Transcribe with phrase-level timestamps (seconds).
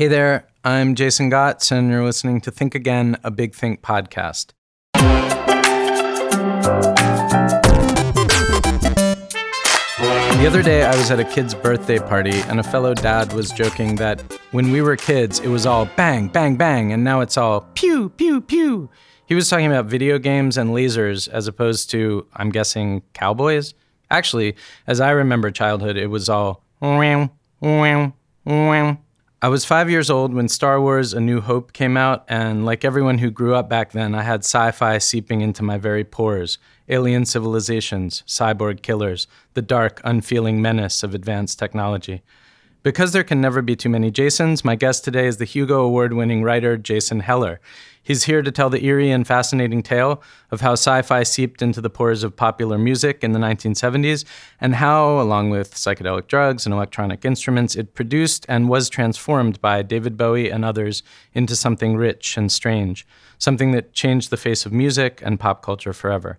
[0.00, 4.52] Hey there, I'm Jason Gots, and you're listening to Think Again, a Big Think podcast.
[10.38, 13.50] The other day, I was at a kid's birthday party, and a fellow dad was
[13.50, 17.36] joking that when we were kids, it was all bang, bang, bang, and now it's
[17.36, 18.88] all pew, pew, pew.
[19.26, 23.74] He was talking about video games and lasers as opposed to, I'm guessing, cowboys.
[24.10, 24.56] Actually,
[24.86, 27.30] as I remember childhood, it was all wow,
[27.60, 28.14] wow,
[28.46, 28.98] wow.
[29.42, 32.84] I was five years old when Star Wars A New Hope came out, and like
[32.84, 36.58] everyone who grew up back then, I had sci fi seeping into my very pores
[36.90, 42.20] alien civilizations, cyborg killers, the dark, unfeeling menace of advanced technology.
[42.82, 46.12] Because there can never be too many Jasons, my guest today is the Hugo Award
[46.12, 47.60] winning writer Jason Heller.
[48.02, 51.80] He's here to tell the eerie and fascinating tale of how sci fi seeped into
[51.80, 54.24] the pores of popular music in the 1970s
[54.60, 59.82] and how, along with psychedelic drugs and electronic instruments, it produced and was transformed by
[59.82, 61.02] David Bowie and others
[61.34, 63.06] into something rich and strange,
[63.38, 66.38] something that changed the face of music and pop culture forever.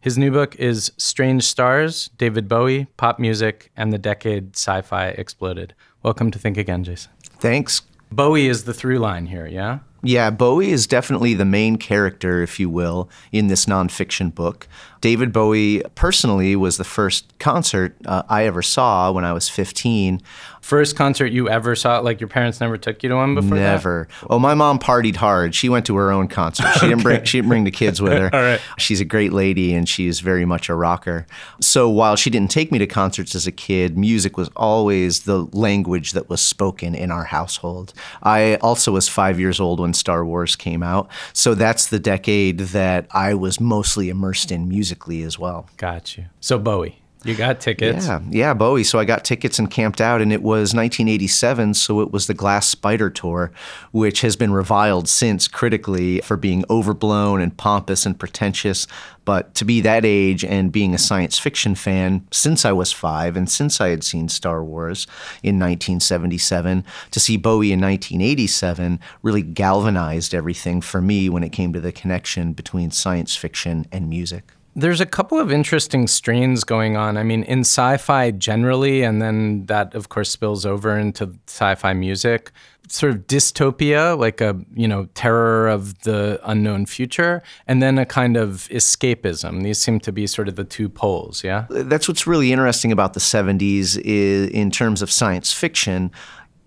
[0.00, 5.08] His new book is Strange Stars David Bowie, Pop Music, and the Decade Sci Fi
[5.08, 5.74] Exploded.
[6.02, 7.10] Welcome to Think Again, Jason.
[7.38, 7.82] Thanks.
[8.12, 9.80] Bowie is the through line here, yeah?
[10.06, 14.68] Yeah, Bowie is definitely the main character, if you will, in this nonfiction book.
[15.00, 20.22] David Bowie personally was the first concert uh, I ever saw when I was 15.
[20.66, 22.00] First concert you ever saw?
[22.00, 23.56] Like your parents never took you to one before?
[23.56, 24.08] Never.
[24.10, 24.26] That?
[24.30, 25.54] Oh, my mom partied hard.
[25.54, 26.66] She went to her own concert.
[26.72, 26.88] She okay.
[26.88, 28.28] didn't bring she didn't bring the kids with her.
[28.34, 28.60] All right.
[28.76, 31.24] She's a great lady and she's very much a rocker.
[31.60, 35.44] So while she didn't take me to concerts as a kid, music was always the
[35.52, 37.94] language that was spoken in our household.
[38.24, 42.58] I also was five years old when Star Wars came out, so that's the decade
[42.58, 45.68] that I was mostly immersed in music musically as well.
[45.76, 46.26] Got you.
[46.40, 47.02] So Bowie.
[47.24, 48.06] You got tickets.
[48.06, 48.84] Yeah, yeah, Bowie.
[48.84, 51.74] So I got tickets and camped out, and it was 1987.
[51.74, 53.50] So it was the Glass Spider tour,
[53.90, 58.86] which has been reviled since critically for being overblown and pompous and pretentious.
[59.24, 63.36] But to be that age and being a science fiction fan since I was five
[63.36, 65.08] and since I had seen Star Wars
[65.42, 71.72] in 1977, to see Bowie in 1987 really galvanized everything for me when it came
[71.72, 74.52] to the connection between science fiction and music.
[74.78, 77.16] There's a couple of interesting strains going on.
[77.16, 81.74] I mean, in sci fi generally, and then that, of course, spills over into sci
[81.76, 82.52] fi music.
[82.88, 88.06] Sort of dystopia, like a you know terror of the unknown future, and then a
[88.06, 89.64] kind of escapism.
[89.64, 91.42] These seem to be sort of the two poles.
[91.42, 96.12] Yeah, that's what's really interesting about the '70s is, in terms of science fiction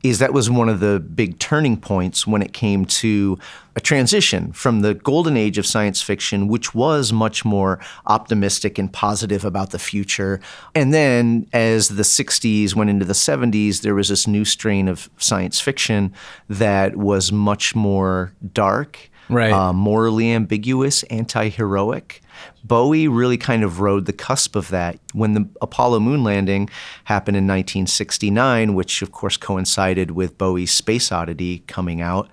[0.03, 3.37] is that was one of the big turning points when it came to
[3.75, 8.91] a transition from the golden age of science fiction, which was much more optimistic and
[8.91, 10.39] positive about the future.
[10.73, 15.09] And then as the 60s went into the 70s, there was this new strain of
[15.17, 16.13] science fiction
[16.47, 19.51] that was much more dark, right.
[19.51, 22.21] uh, morally ambiguous, anti heroic.
[22.63, 24.99] Bowie really kind of rode the cusp of that.
[25.13, 26.69] When the Apollo moon landing
[27.05, 32.29] happened in 1969, which of course coincided with Bowie's Space Oddity coming out,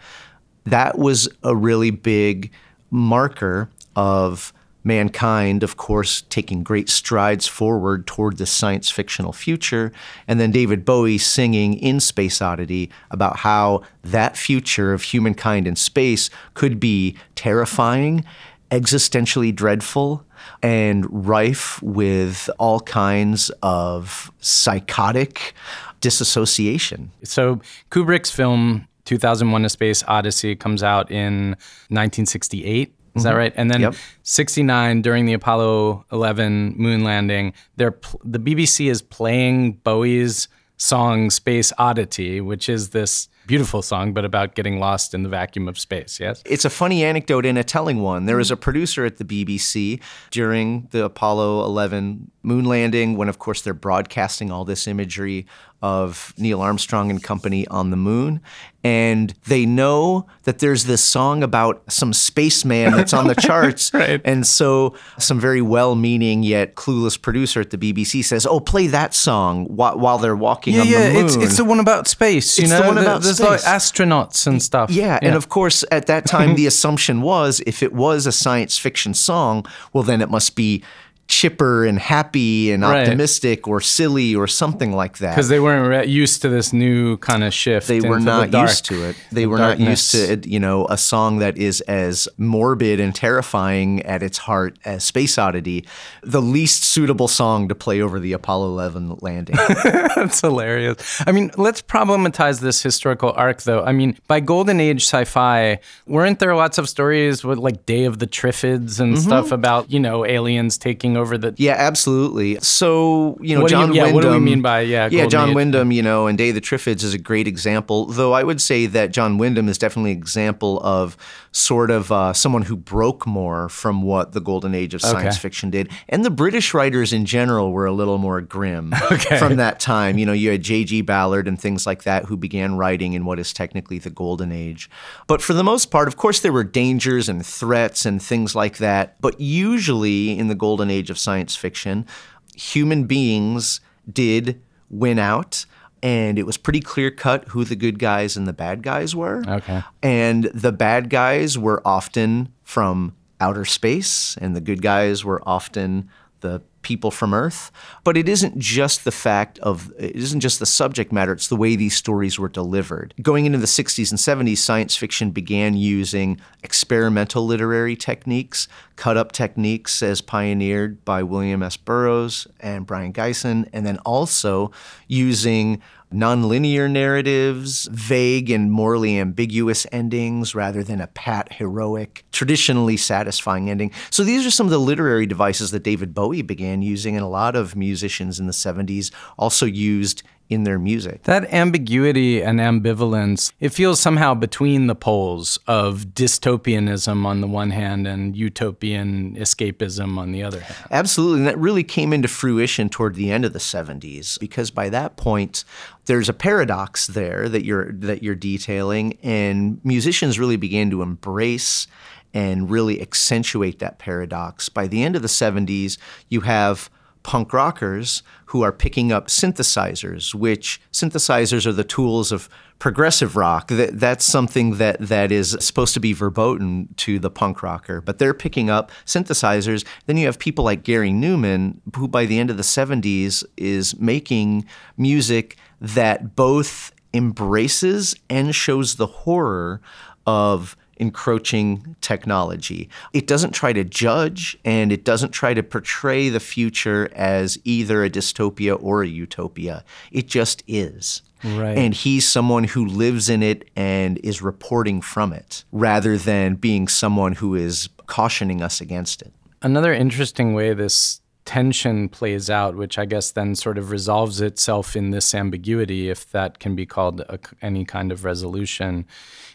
[0.65, 2.53] that was a really big
[2.91, 4.53] marker of
[4.87, 9.93] mankind, of course, taking great strides forward toward the science fictional future,
[10.29, 15.77] and then David Bowie singing in Space Oddity about how that future of humankind in
[15.77, 18.25] space could be terrifying
[18.71, 20.25] existentially dreadful
[20.63, 25.55] and rife with all kinds of psychotic
[26.01, 27.11] disassociation.
[27.23, 27.61] So
[27.91, 31.51] Kubrick's film 2001 A Space Odyssey comes out in
[31.91, 32.93] 1968.
[33.16, 33.38] Is that mm-hmm.
[33.38, 33.53] right?
[33.56, 33.94] And then yep.
[34.22, 41.72] 69 during the Apollo 11 moon landing, they're the BBC is playing Bowie's song Space
[41.78, 46.19] Oddity, which is this beautiful song, but about getting lost in the vacuum of space,
[46.21, 46.43] yes?
[46.44, 48.27] It's a funny anecdote and a telling one.
[48.27, 50.00] There was a producer at the BBC
[50.31, 55.47] during the Apollo 11 moon landing, when, of course, they're broadcasting all this imagery
[55.83, 58.41] of Neil Armstrong and company on the moon.
[58.83, 63.93] And they know that there's this song about some spaceman that's on the charts.
[63.93, 64.21] right.
[64.25, 68.87] And so some very well meaning yet clueless producer at the BBC says, Oh, play
[68.87, 71.25] that song while, while they're walking yeah, on yeah, the moon.
[71.27, 72.83] It's, it's the one about space, you it's know?
[72.83, 73.48] The one about There's space.
[73.48, 74.91] like astronauts and stuff.
[74.91, 75.28] Yeah, yeah.
[75.28, 79.15] And of course, at that time, the assumption was if it was a science fiction
[79.15, 80.83] song, well, then it must be
[81.28, 83.03] chipper and happy and Right.
[83.03, 85.31] optimistic or silly or something like that.
[85.34, 87.89] Because they weren't re- used to this new kind of shift.
[87.89, 89.17] they were the not dark, used to it.
[89.33, 90.45] They the were not used darkness.
[90.45, 95.03] to you know a song that is as morbid and terrifying at its heart as
[95.05, 95.84] Space Oddity,
[96.23, 99.57] the least suitable song to play over the Apollo 11 landing.
[100.17, 101.22] That's hilarious.
[101.27, 103.83] I mean, let's problematize this historical arc, though.
[103.84, 108.19] I mean, by Golden Age sci-fi, weren't there lots of stories with like Day of
[108.21, 109.17] the Triffids and Mm-hmm.
[109.17, 111.54] stuff about you know aliens taking over the?
[111.57, 112.59] Yeah, absolutely.
[112.60, 114.15] So you know, What do you- John yeah, Wyndham.
[114.15, 115.54] what do we mean by, yeah, yeah, John Age?
[115.54, 115.91] Wyndham.
[115.92, 118.07] You know, and Day of the Triffids is a great example.
[118.07, 121.16] Though I would say that John Wyndham is definitely an example of
[121.53, 125.41] sort of uh, someone who broke more from what the Golden Age of science Okay.
[125.42, 128.92] fiction did, and the British writers in general were a little more grim
[129.39, 130.19] from that time.
[130.19, 131.01] You know, you had J.G.
[131.03, 134.91] Ballard and things like that who began writing in what is technically the Golden Age.
[135.27, 138.77] But for the most part, of course, there were dangers and threats and things like
[138.78, 139.19] that.
[139.22, 142.07] But usually in the Golden Age of science fiction,
[142.55, 143.81] human beings
[144.11, 144.61] did
[144.91, 145.67] win out.
[146.03, 149.43] And it was pretty clear cut who the good guys and the bad guys were.
[149.49, 149.83] Okay.
[150.03, 156.09] And the bad guys were often from outer space, and the good guys were often
[156.41, 157.72] the people from Earth.
[158.04, 161.56] But it isn't just the fact of, it isn't just the subject matter, it's the
[161.56, 163.12] way these stories were delivered.
[163.21, 169.33] Going into the 60s and 70s, science fiction began using experimental literary techniques, cut up
[169.33, 171.77] techniques as pioneered by William S.
[171.77, 174.71] Burroughs and Brion Gysin, and then also
[175.09, 175.83] using
[176.13, 183.91] nonlinear narratives, vague and morally ambiguous endings rather than a pat, heroic, traditionally satisfying ending.
[184.11, 187.29] So these are some of the literary devices that David Bowie began using, and a
[187.29, 191.25] lot of musicians in the 70s also used in their music.
[191.25, 197.71] That ambiguity and ambivalence, it feels somehow between the poles of dystopianism on the one
[197.71, 200.89] hand and utopian escapism on the other hand.
[200.91, 201.39] Absolutely.
[201.41, 205.16] And that really came into fruition toward the end of the 70s because by that
[205.16, 205.65] point
[206.04, 211.89] there's a paradox there that you're that you're detailing and musicians really began to embrace
[212.33, 214.69] and really accentuate that paradox.
[214.69, 215.97] By the end of the 70s,
[216.28, 216.91] you have
[217.27, 223.67] punk rockers who are picking up synthesizers, which synthesizers are the tools of progressive rock.
[223.67, 228.21] That, that's something that, that is supposed to be verboten to the punk rocker, but
[228.21, 229.84] they're picking up synthesizers.
[230.07, 233.99] Then you have people like Gary Numan, who by the end of the 70s is
[233.99, 234.65] making
[234.97, 239.81] music that both embraces and shows the horror
[240.29, 242.89] of encroaching technology.
[243.13, 248.04] It doesn't try to judge and it doesn't try to portray the future as either
[248.04, 249.84] a dystopia or a utopia.
[250.10, 251.22] It just is.
[251.45, 251.77] Right.
[251.77, 256.88] And he's someone who lives in it and is reporting from it rather than being
[256.88, 259.33] someone who is cautioning us against it.
[259.62, 264.95] Another interesting way this tension plays out, which I guess then sort of resolves itself
[264.95, 269.07] in this ambiguity, if that can be called a, any kind of resolution,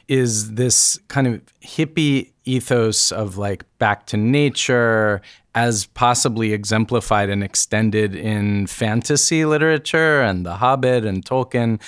[0.07, 5.21] is this kind of hippie ethos of like back to nature
[5.53, 11.81] as possibly exemplified and extended in fantasy literature and The Hobbit and Tolkien,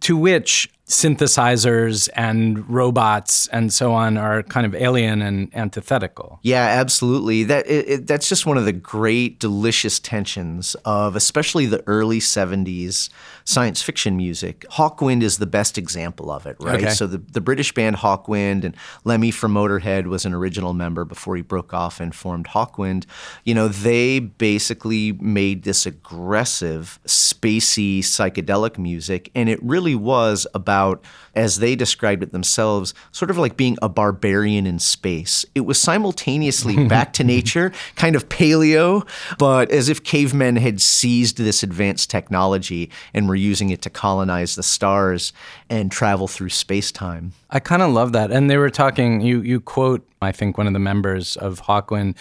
[0.00, 6.40] to which synthesizers and robots and so on are kind of alien and antithetical.
[6.42, 7.44] Yeah, absolutely.
[7.44, 12.18] That it, it, that's just one of the great, delicious tensions of especially the early
[12.18, 13.08] '70s
[13.50, 14.64] science fiction music.
[14.70, 16.80] Hawkwind is the best example of it, right?
[16.80, 16.90] Okay.
[16.90, 21.34] So the the British band Hawkwind and Lemmy from Motorhead was an original member before
[21.34, 23.06] he broke off and formed Hawkwind.
[23.44, 31.04] You know, they basically made this aggressive, spacey, psychedelic music, and it really was about
[31.34, 35.44] as they described it themselves, sort of like being a barbarian in space.
[35.54, 39.06] It was simultaneously back to nature, kind of paleo,
[39.38, 44.54] but as if cavemen had seized this advanced technology and were using it to colonize
[44.54, 45.32] the stars
[45.68, 47.32] and travel through space time.
[47.50, 48.30] I kind of love that.
[48.30, 52.16] And they were talking, you, you quote, I think, one of the members of Hawkwind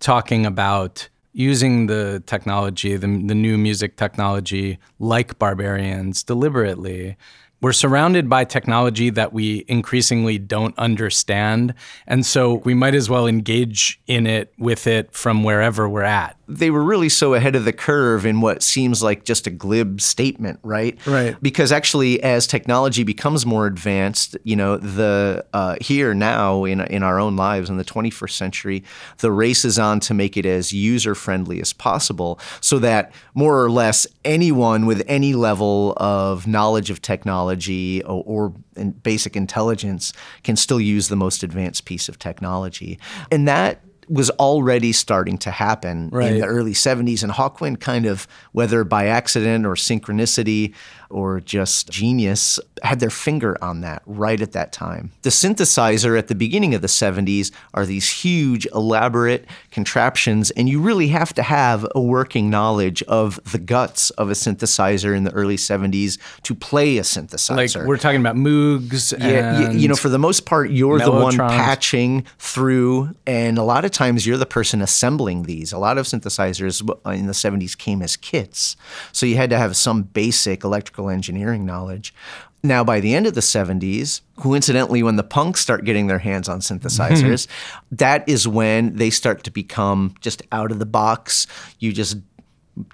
[0.00, 7.16] talking about using the technology, the, the new music technology, like barbarians deliberately.
[7.60, 11.74] We're surrounded by technology that we increasingly don't understand.
[12.06, 16.35] And so we might as well engage in it with it from wherever we're at.
[16.48, 20.00] They were really so ahead of the curve in what seems like just a glib
[20.00, 20.98] statement, right?
[21.06, 21.36] Right.
[21.42, 27.02] Because actually, as technology becomes more advanced, you know, the uh, here now in in
[27.02, 28.84] our own lives in the 21st century,
[29.18, 33.62] the race is on to make it as user friendly as possible, so that more
[33.62, 40.12] or less anyone with any level of knowledge of technology or, or in basic intelligence
[40.44, 42.98] can still use the most advanced piece of technology,
[43.32, 46.32] and that was already starting to happen Right.
[46.32, 47.22] in the early 70s.
[47.22, 50.74] And Hawkwind kind of, whether by accident or synchronicity
[51.10, 55.12] or just genius, had their finger on that right at that time.
[55.22, 60.80] The synthesizer at the beginning of the 70s are these huge, elaborate contraptions, and you
[60.80, 65.30] really have to have a working knowledge of the guts of a synthesizer in the
[65.32, 67.86] early 70s to play a Like synthesizer.
[67.86, 69.12] we're talking about Moogs.
[69.18, 73.58] Yeah, y- and you know, for the most part, you're the one patching through, and
[73.58, 75.72] a lot of times you're the person assembling these.
[75.72, 76.80] A lot of synthesizers
[77.14, 78.76] in the 70s came as kits,
[79.12, 82.14] so you had to have some basic electrical engineering knowledge.
[82.62, 86.48] Now, by the end of the 70s, coincidentally, when the punks start getting their hands
[86.48, 87.46] on synthesizers,
[87.92, 91.46] that is when they start to become just out of the box.
[91.78, 92.16] You just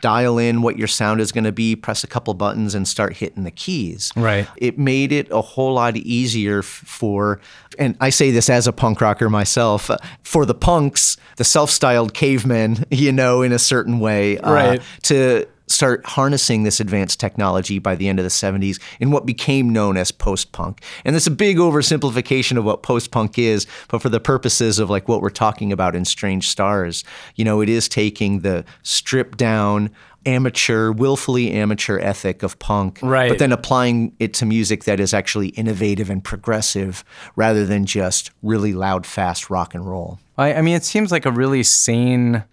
[0.00, 3.16] dial in what your sound is going to be, press a couple buttons, and start
[3.16, 4.12] hitting the keys.
[4.14, 4.47] Right.
[4.56, 7.40] It made it a whole lot easier for,
[7.78, 11.71] and I say this as a punk rocker myself, uh, for the punks, the self
[11.71, 14.82] styled cavemen, you know, in a certain way, uh, Right.
[15.04, 19.70] to start harnessing this advanced technology by the end of the 70s in what became
[19.70, 20.82] known as post-punk.
[21.04, 25.08] And it's a big oversimplification of what post-punk is, but for the purposes of like
[25.08, 29.90] what we're talking about in Strange Stars, you know, it is taking the stripped down
[30.24, 33.28] amateur, willfully amateur ethic of punk, Right.
[33.28, 38.30] but then applying it to music that is actually innovative and progressive rather than just
[38.42, 40.20] really loud, fast rock and roll.
[40.38, 42.44] I, I mean, it seems like a really sane,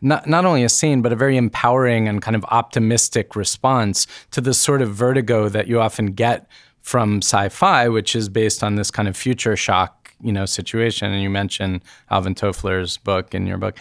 [0.00, 4.40] not not only a sane, but a very empowering and kind of optimistic response to
[4.40, 6.46] the sort of vertigo that you often get
[6.82, 11.12] from sci-fi, which is based on this kind of future shock, you know, situation.
[11.12, 13.78] And you mentioned Alvin Toffler's book in your book.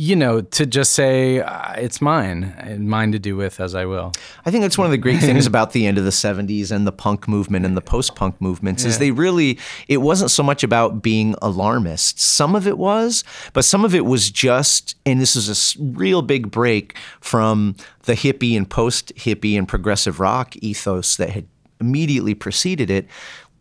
[0.00, 3.84] You know, to just say uh, it's mine, and mine to do with as I
[3.84, 4.12] will.
[4.46, 6.86] I think that's one of the great things about the end of the 70s and
[6.86, 11.02] the punk movement and the post-punk movements is they really it wasn't so much about
[11.02, 12.18] being alarmist.
[12.18, 16.22] Some of it was, but some of it was just and this is a real
[16.22, 21.46] big break from the hippie and post-hippie and progressive rock ethos that had
[21.78, 23.06] immediately preceded it.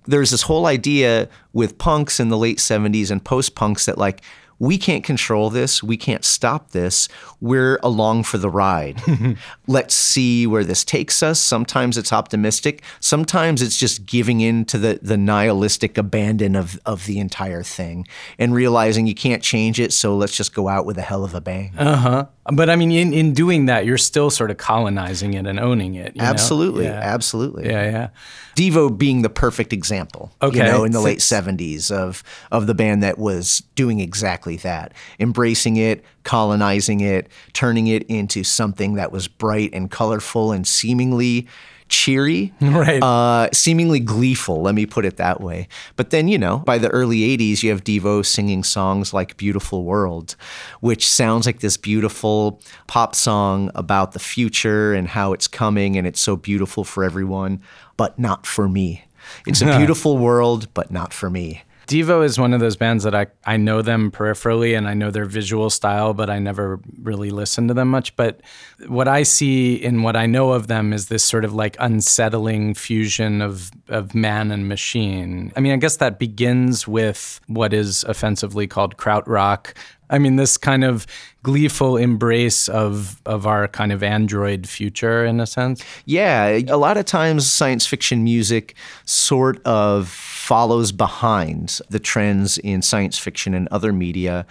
[0.06, 4.22] There's this whole idea with punks in the late 70s and post-punks that like
[4.60, 5.82] we can't control this.
[5.82, 7.08] We can't stop this.
[7.40, 9.02] We're along for the ride.
[9.68, 11.40] Let's see where this takes us.
[11.40, 12.84] Sometimes it's optimistic.
[13.00, 18.06] Sometimes it's just giving in to the, the nihilistic abandon of, of the entire thing
[18.38, 19.94] and realizing you can't change it.
[19.94, 21.74] So let's just go out with a hell of a bang.
[21.78, 22.26] Uh huh.
[22.52, 25.96] But I mean, in, in doing that, you're still sort of colonizing it and owning
[25.96, 26.16] it.
[26.16, 26.28] you know?
[26.28, 26.86] absolutely.
[26.86, 27.00] Yeah.
[27.00, 27.68] Absolutely.
[27.68, 28.10] Yeah, yeah.
[28.56, 30.58] Devo being the perfect example, Okay.
[30.58, 34.94] you know, in the late '70s of of the band that was doing exactly that,
[35.20, 41.48] embracing it, colonizing it, turning it into something that was bright and colorful and seemingly
[41.90, 43.02] cheery, Right.
[43.04, 44.62] Uh, seemingly gleeful.
[44.62, 45.68] Let me put it that way.
[45.96, 49.84] But then, you know, by the early '80s, you have Devo singing songs like "Beautiful
[49.84, 50.36] World,"
[50.80, 56.08] which sounds like this beautiful pop song about the future and how it's coming, and
[56.08, 57.62] it's so beautiful for everyone,
[57.98, 59.04] but not for me.
[59.46, 61.64] It's a beautiful world, but not for me.
[61.90, 65.10] Devo is one of those bands that I, I know them peripherally and I know
[65.10, 68.16] their visual style, but I never really listen to them much.
[68.16, 68.42] But
[68.88, 72.76] what I see in what I know of them is this sort of like unsettling
[72.76, 75.52] fusion of, of man and machine.
[75.56, 79.74] I mean, I guess that begins with what is offensively called krautrock.
[80.10, 81.06] I mean, this kind of
[81.44, 85.84] gleeful embrace of, of our kind of android future in a sense.
[86.06, 88.76] Yeah, a lot of times science fiction music
[89.06, 94.46] sort of follows behind the trends in science fiction and other media.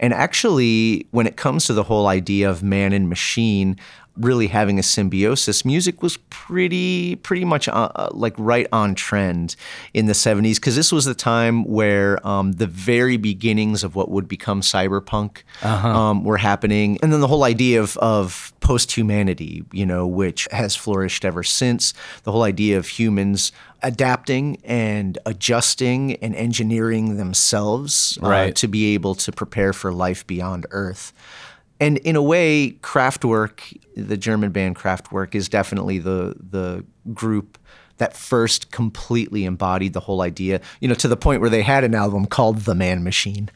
[0.00, 3.76] And actually, when it comes to the whole idea of man and machine
[4.16, 9.56] really having a symbiosis, music was pretty pretty much uh, uh, like right on trend
[9.92, 14.10] in the 70s because this was the time where um, the very beginnings of what
[14.10, 16.98] would become cyberpunk um, were happening.
[17.02, 21.42] And then the whole idea of, of post humanity, you know, which has flourished ever
[21.42, 21.92] since.
[22.22, 23.50] The whole idea of humans
[23.82, 28.56] adapting and adjusting and engineering themselves uh, Right.
[28.56, 31.12] to be able to prepare for life beyond Earth.
[31.80, 37.58] And in a way, Kraftwerk, the German band Kraftwerk, is definitely the the group
[37.98, 41.84] that first completely embodied the whole idea, you know, to the point where they had
[41.84, 43.50] an album called The Man Machine.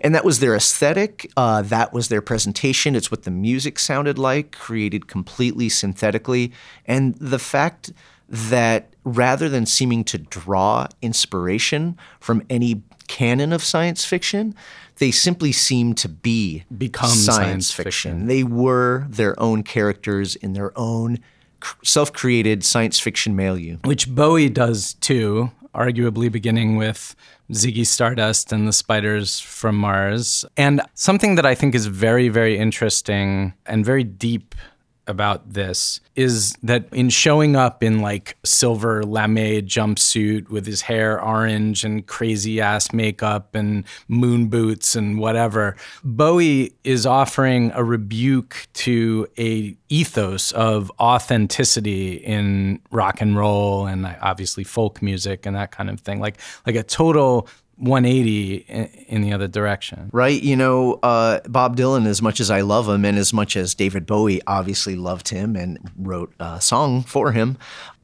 [0.00, 1.30] And that was their aesthetic.
[1.36, 2.94] Uh, that was their presentation.
[2.94, 6.52] It's what the music sounded like, created completely synthetically.
[6.86, 7.92] And the fact
[8.28, 14.54] that rather than seeming to draw inspiration from any canon of science fiction,
[14.98, 18.12] they simply seemed to be Become science, science fiction.
[18.12, 18.26] fiction.
[18.28, 21.18] They were their own characters in their own
[21.82, 23.78] self created science fiction milieu.
[23.84, 25.50] which Bowie does too.
[25.74, 27.14] arguably beginning with
[27.52, 30.44] Ziggy Stardust and the Spiders from Mars.
[30.56, 34.54] And something that I think is very, very interesting and very deep
[35.08, 41.22] about this is that in showing up in like silver lame jumpsuit with his hair
[41.22, 48.66] orange and crazy ass makeup and moon boots and whatever, Bowie is offering a rebuke
[48.74, 55.70] to a ethos of authenticity in rock and roll and obviously folk music and that
[55.70, 56.20] kind of thing.
[56.20, 57.48] Like like a total
[57.78, 60.10] 180 in the other direction.
[60.12, 60.42] Right.
[60.42, 63.74] You know, uh, Bob Dylan, as much as I love him and as much as
[63.74, 67.56] David Bowie obviously loved him and wrote a song for him,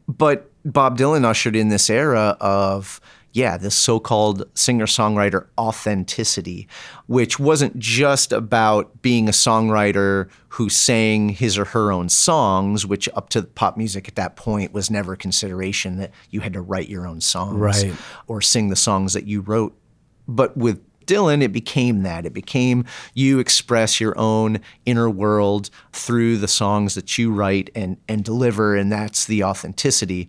[0.06, 3.00] but Bob Dylan ushered in this era of
[3.34, 6.68] yeah, this so called singer songwriter authenticity,
[7.06, 13.08] which wasn't just about being a songwriter who sang his or her own songs, which
[13.14, 16.60] up to pop music at that point was never a consideration that you had to
[16.60, 17.92] write your own songs right.
[18.28, 19.76] or sing the songs that you wrote.
[20.28, 22.24] But with Dylan, it became that.
[22.24, 27.96] It became you express your own inner world through the songs that you write and,
[28.08, 30.28] and deliver, and that's the authenticity.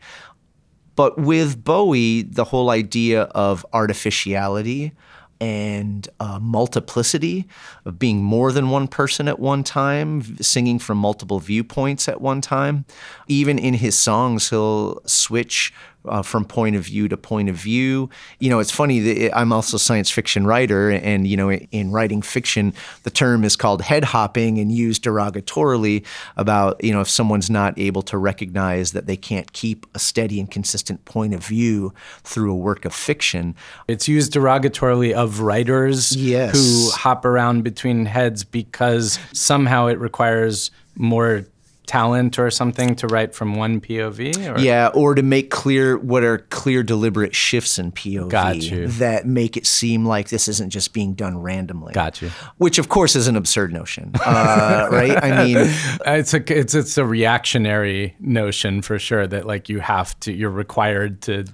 [0.95, 4.93] But with Bowie, the whole idea of artificiality
[5.41, 7.45] and uh, multiplicity
[7.83, 12.39] of being more than one person at one time, singing from multiple viewpoints at one
[12.39, 12.85] time.
[13.27, 15.73] Even in his songs, he'll switch
[16.07, 18.09] uh, from point of view to point of view.
[18.39, 21.91] You know, it's funny that I'm also a science fiction writer, and you know, in
[21.91, 26.05] writing fiction, the term is called head hopping and used derogatorily
[26.37, 30.39] about you know if someone's not able to recognize that they can't keep a steady
[30.39, 31.93] and consistent point of view
[32.23, 33.55] through a work of fiction.
[33.87, 36.53] It's used derogatorily of writers yes.
[36.53, 41.45] who hop around between heads because somehow it requires more
[41.85, 44.55] talent or something to write from one POV?
[44.55, 44.59] Or?
[44.59, 49.65] Yeah, or to make clear what are clear, deliberate shifts in POV that make it
[49.65, 51.93] seem like this isn't just being done randomly.
[51.93, 52.29] Got you.
[52.57, 55.23] Which, of course, is an absurd notion, uh, right?
[55.23, 55.57] I mean,
[56.05, 60.49] it's a it's it's a reactionary notion for sure that like you have to, you're
[60.49, 61.45] required to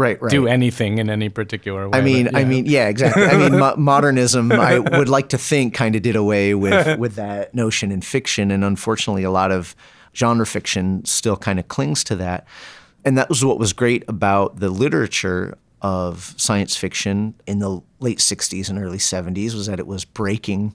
[0.00, 0.30] right, right.
[0.30, 1.98] do anything in any particular way.
[1.98, 2.38] I mean, but, yeah.
[2.38, 3.24] I mean, yeah, exactly.
[3.24, 7.14] I mean, mo- modernism, I would like to think, kind of did away with with
[7.16, 9.76] that notion in fiction, and unfortunately, a lot of
[10.16, 12.46] genre fiction still kind of clings to that.
[13.04, 18.18] And that was what was great about the literature of science fiction in the late
[18.18, 20.74] 60s and early 70s was that it was breaking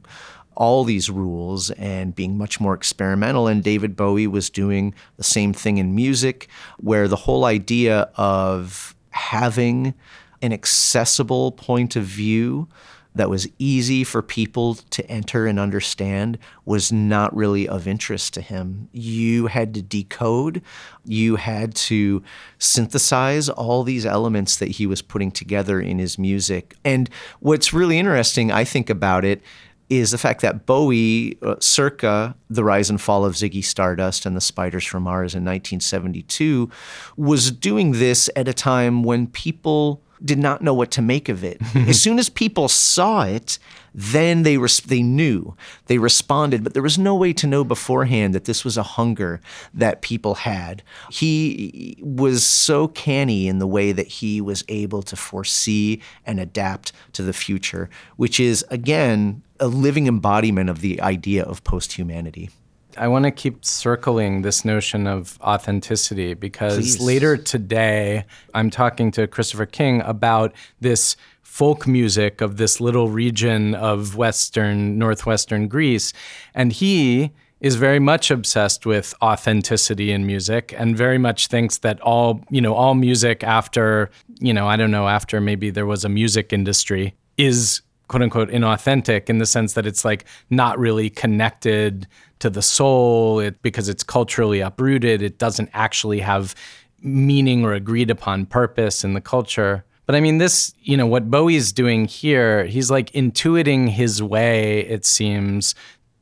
[0.55, 3.47] all these rules and being much more experimental.
[3.47, 8.94] And David Bowie was doing the same thing in music, where the whole idea of
[9.15, 9.93] having
[10.41, 12.67] an accessible point of view
[13.15, 18.41] that was easy for people to enter and understand was not really of interest to
[18.41, 18.89] him.
[18.91, 20.61] You had to decode,
[21.05, 22.21] you had to
[22.59, 26.75] synthesize all these elements that he was putting together in his music.
[26.83, 29.41] And what's really interesting, I think, about it
[29.89, 34.35] is the fact that Bowie, uh, circa the rise and fall of Ziggy Stardust and
[34.35, 36.69] the Spiders from Mars in 1972,
[37.17, 41.43] was doing this at a time when people did not know what to make of
[41.43, 41.61] it.
[41.75, 43.59] as soon as people saw it,
[43.93, 48.35] then they res- they knew, they responded, but there was no way to know beforehand
[48.35, 49.39] that this was a hunger
[49.73, 50.83] that people had.
[51.09, 56.91] He was so canny in the way that he was able to foresee and adapt
[57.13, 62.49] to the future, which is again a living embodiment of the idea of post-humanity.
[62.97, 67.01] I want to keep circling this notion of authenticity because Please.
[67.01, 73.75] later today, I'm talking to Christopher King about this folk music of this little region
[73.75, 76.13] of Western, Northwestern Greece.
[76.53, 77.31] And he
[77.61, 82.61] is very much obsessed with authenticity in music and very much thinks that all, you
[82.61, 86.51] know, all music after, you know, I don't know, after maybe there was a music
[86.51, 92.07] industry is quote unquote inauthentic in the sense that it's like not really connected
[92.45, 96.53] to the soul it, because it's culturally uprooted it doesn't actually have
[97.01, 99.83] meaning or agreed upon purpose in the culture.
[100.05, 104.81] But i mean this you know what bowie's doing here he's like intuiting his way
[104.81, 105.73] it seems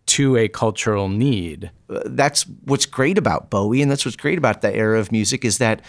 [0.06, 1.72] to a cultural need.
[1.88, 5.58] That's what's great about bowie and that's what's great about that era of music is
[5.58, 5.82] that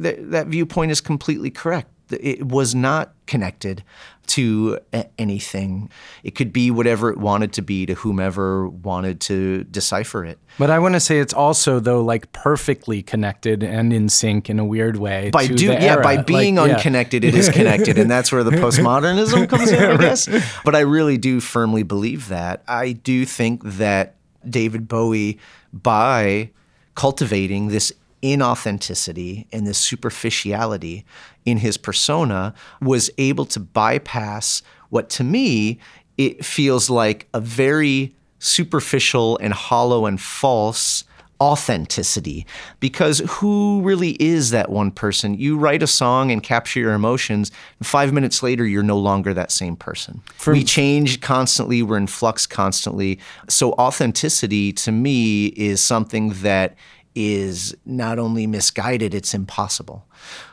[0.00, 3.82] th- that viewpoint is completely correct it was not connected
[4.30, 4.78] to
[5.18, 5.90] anything.
[6.22, 10.38] It could be whatever it wanted to be to whomever wanted to decipher it.
[10.56, 14.60] But I want to say it's also though like perfectly connected and in sync in
[14.60, 15.30] a weird way.
[15.30, 16.02] By do, yeah, era.
[16.02, 17.30] by being like, unconnected, yeah.
[17.30, 20.28] it is connected, and that's where the postmodernism comes in, I guess.
[20.64, 22.62] But I really do firmly believe that.
[22.68, 24.14] I do think that
[24.48, 25.40] David Bowie,
[25.72, 26.50] by
[26.94, 31.04] cultivating this inauthenticity and this superficiality
[31.44, 35.78] in his persona was able to bypass what to me
[36.18, 41.04] it feels like a very superficial and hollow and false
[41.40, 42.46] authenticity.
[42.80, 45.34] Because who really is that one person?
[45.34, 49.32] You write a song and capture your emotions and five minutes later you're no longer
[49.32, 50.20] that same person.
[50.34, 53.18] For we change constantly we're in flux constantly.
[53.48, 56.76] So authenticity to me is something that
[57.14, 60.06] is not only misguided, it's impossible,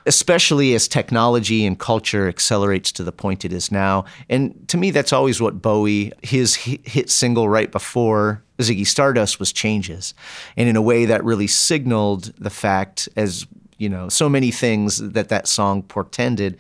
[0.06, 4.06] especially as technology and culture accelerates to the point it is now.
[4.30, 9.54] And to me, that's always what Bowie, his hit single right before Ziggy Stardust was
[9.54, 10.13] Changes.
[10.56, 13.46] And in a way that really signaled the fact, as
[13.78, 16.58] you know, so many things that that song portended.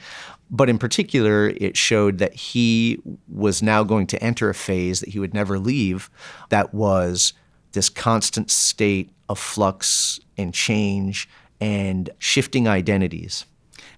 [0.49, 5.09] But in particular, it showed that he was now going to enter a phase that
[5.09, 6.09] he would never leave
[6.49, 7.33] that was
[7.73, 11.27] this constant state of flux and change
[11.59, 13.45] and shifting identities.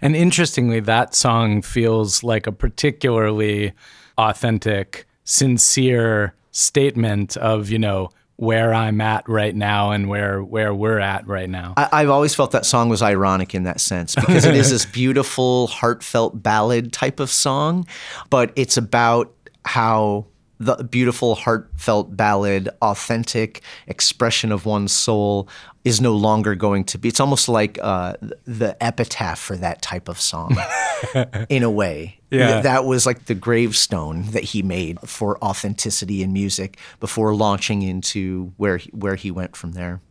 [0.02, 3.74] And interestingly, that song feels like a particularly
[4.18, 11.00] authentic, sincere statement of, you know, where I'm at right now and where where we're
[11.00, 11.74] at right now.
[11.76, 14.86] I, have always felt that song was ironic in that sense because it is this
[14.86, 17.86] beautiful, heartfelt ballad type of song,
[18.30, 19.34] but it's about
[19.66, 20.26] how
[20.60, 25.48] the beautiful, heartfelt ballad, authentic expression of one's soul
[25.86, 27.08] is no longer going to be.
[27.08, 30.58] It's almost like uh, the epitaph for that type of song,
[31.50, 32.20] in a way.
[32.30, 32.62] Yeah.
[32.62, 38.52] That was like the gravestone that he made for authenticity in music before launching into
[38.58, 40.02] where where he went from there.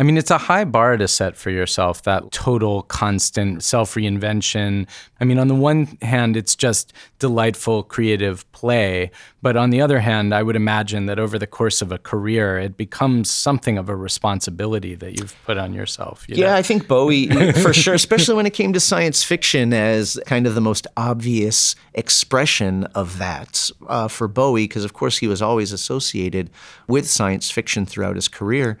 [0.00, 4.86] I mean, it's a high bar to set for yourself, that total constant self reinvention.
[5.20, 9.10] I mean, on the one hand, it's just delightful creative play.
[9.42, 12.58] But on the other hand, I would imagine that over the course of a career,
[12.58, 16.24] it becomes something of a responsibility that you've put on yourself.
[16.28, 16.54] You yeah, know?
[16.54, 20.54] I think Bowie, for sure, especially when it came to science fiction as kind of
[20.54, 25.72] the most obvious expression of that uh, for Bowie, because of course he was always
[25.72, 26.50] associated
[26.86, 28.78] with science fiction throughout his career.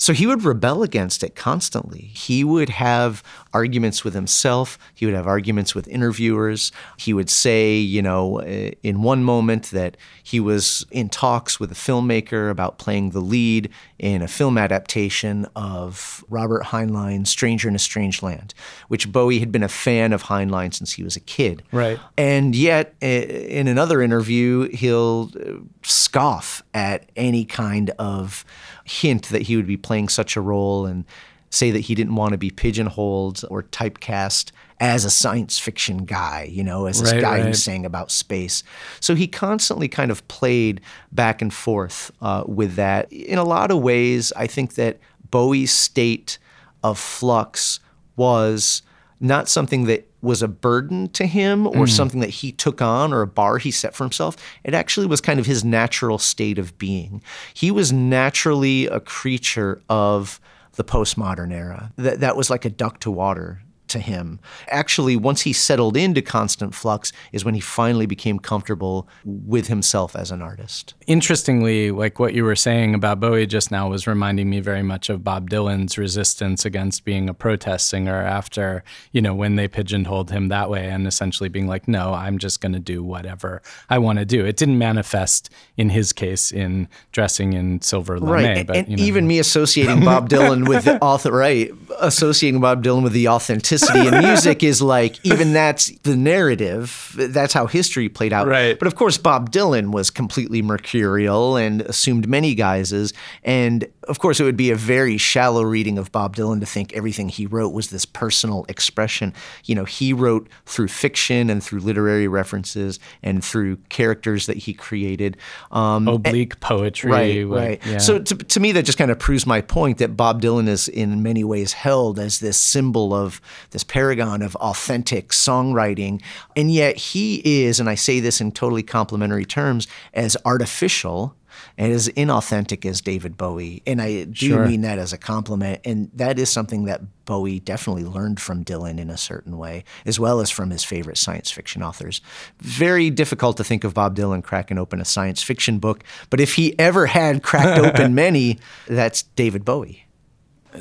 [0.00, 2.12] So he would rebel against it constantly.
[2.14, 4.78] He would have arguments with himself.
[4.94, 6.70] He would have arguments with interviewers.
[6.96, 11.72] He would say, you know, eh, in one moment that he was in talks with
[11.72, 17.74] a filmmaker about playing the lead in a film adaptation of Robert Heinlein's Stranger in
[17.74, 18.54] a Strange Land,
[18.86, 21.64] which Bowie had been a fan of Heinlein since he was a kid.
[21.72, 21.98] Right.
[22.16, 28.44] And yet, eh, in another interview, he'll eh, scoff at any kind of
[28.88, 31.04] hint that he would be playing such a role and
[31.50, 36.48] say that he didn't want to be pigeonholed or typecast as a science fiction guy,
[36.50, 37.46] you know, as this right, guy right.
[37.46, 38.62] who's saying about space.
[39.00, 43.12] So he constantly kind of played back and forth uh, with that.
[43.12, 44.98] In a lot of ways, I think that
[45.30, 46.38] Bowie's state
[46.84, 47.80] of flux
[48.16, 48.82] was
[49.20, 51.88] not something that was a burden to him or mm.
[51.88, 54.36] something that he took on or a bar he set for himself.
[54.64, 57.22] It actually was kind of his natural state of being.
[57.54, 60.40] He was naturally a creature of
[60.72, 61.92] the postmodern era.
[61.96, 64.40] That, that was like a duck to water to him.
[64.68, 70.14] Actually, once he settled into constant flux, is when he finally became comfortable with himself
[70.14, 70.94] as an artist.
[71.06, 75.08] Interestingly, like what you were saying about Bowie just now was reminding me very much
[75.08, 80.30] of Bob Dylan's resistance against being a protest singer after, you know, when they pigeonholed
[80.30, 83.98] him that way and essentially being like, no, I'm just going to do whatever I
[83.98, 84.44] want to do.
[84.44, 88.30] It didn't manifest in his case in dressing in silver lame.
[88.30, 88.66] Right.
[88.66, 91.70] But, and, you know, even me associating Bob Dylan with the author, right,
[92.00, 97.14] associating Bob Dylan with the authenticity authenticity in music is like even that's the narrative.
[97.16, 98.46] That's how history played out.
[98.46, 98.78] Right.
[98.78, 103.12] But of course, Bob Dylan was completely mercurial and assumed many guises.
[103.42, 106.92] And of course, it would be a very shallow reading of Bob Dylan to think
[106.94, 109.34] everything he wrote was this personal expression.
[109.64, 114.72] You know, he wrote through fiction and through literary references and through characters that he
[114.72, 115.36] created.
[115.70, 117.10] Um, Oblique and, poetry.
[117.10, 117.86] Right, right.
[117.86, 117.98] Yeah.
[117.98, 120.88] So to, to me, that just kind of proves my point that Bob Dylan is
[120.88, 126.22] in many ways held as this symbol of this paragon of authentic songwriting.
[126.56, 131.34] And yet he is, and I say this in totally complimentary terms, as artificial
[131.76, 133.82] and as inauthentic as David Bowie.
[133.86, 134.66] And I do sure.
[134.66, 135.80] mean that as a compliment.
[135.84, 140.18] And that is something that Bowie definitely learned from Dylan in a certain way, as
[140.18, 142.20] well as from his favorite science fiction authors.
[142.60, 146.54] Very difficult to think of Bob Dylan cracking open a science fiction book, but if
[146.54, 150.07] he ever had cracked open many, that's David Bowie.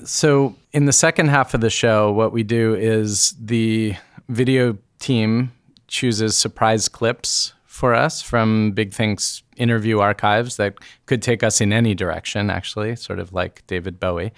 [0.04, 3.96] So, in the second half of the show, what we do is the
[4.28, 5.52] video team
[5.88, 11.72] chooses surprise clips for us from Big Think's interview archives that could take us in
[11.72, 14.34] any direction, actually, sort of like David Bowie.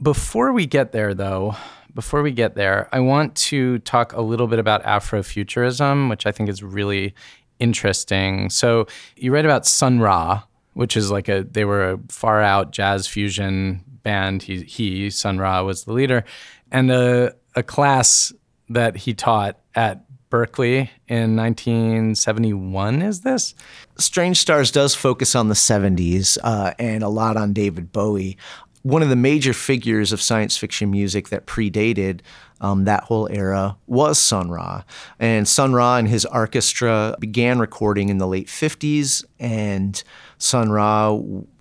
[0.00, 1.56] Before we get there, though,
[1.94, 6.32] before we get there, I want to talk a little bit about Afrofuturism, which I
[6.32, 7.14] think is really
[7.58, 8.50] interesting.
[8.50, 12.70] So you read about Sun Ra, which is like a they were a far out
[12.70, 14.42] jazz fusion band.
[14.42, 16.24] He he Sun Ra was the leader,
[16.72, 18.32] and a a class
[18.70, 23.02] that he taught at Berkeley in 1971.
[23.02, 23.54] Is this?
[23.98, 28.36] Strange Stars does focus on the 70s uh, and a lot on David Bowie.
[28.82, 32.20] One of the major figures of science fiction music that predated
[32.60, 34.84] um, that whole era was Sun Ra.
[35.18, 40.02] And Sun Ra and his orchestra began recording in the late 50s, and
[40.38, 41.18] Sun Ra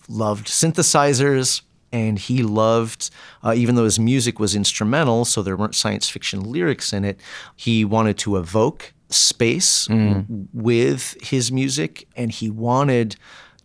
[0.10, 3.10] loved synthesizers, and he loved,
[3.44, 7.20] uh, even though his music was instrumental, so there weren't science fiction lyrics in it,
[7.56, 10.48] he wanted to evoke space mm.
[10.54, 13.16] with his music, and he wanted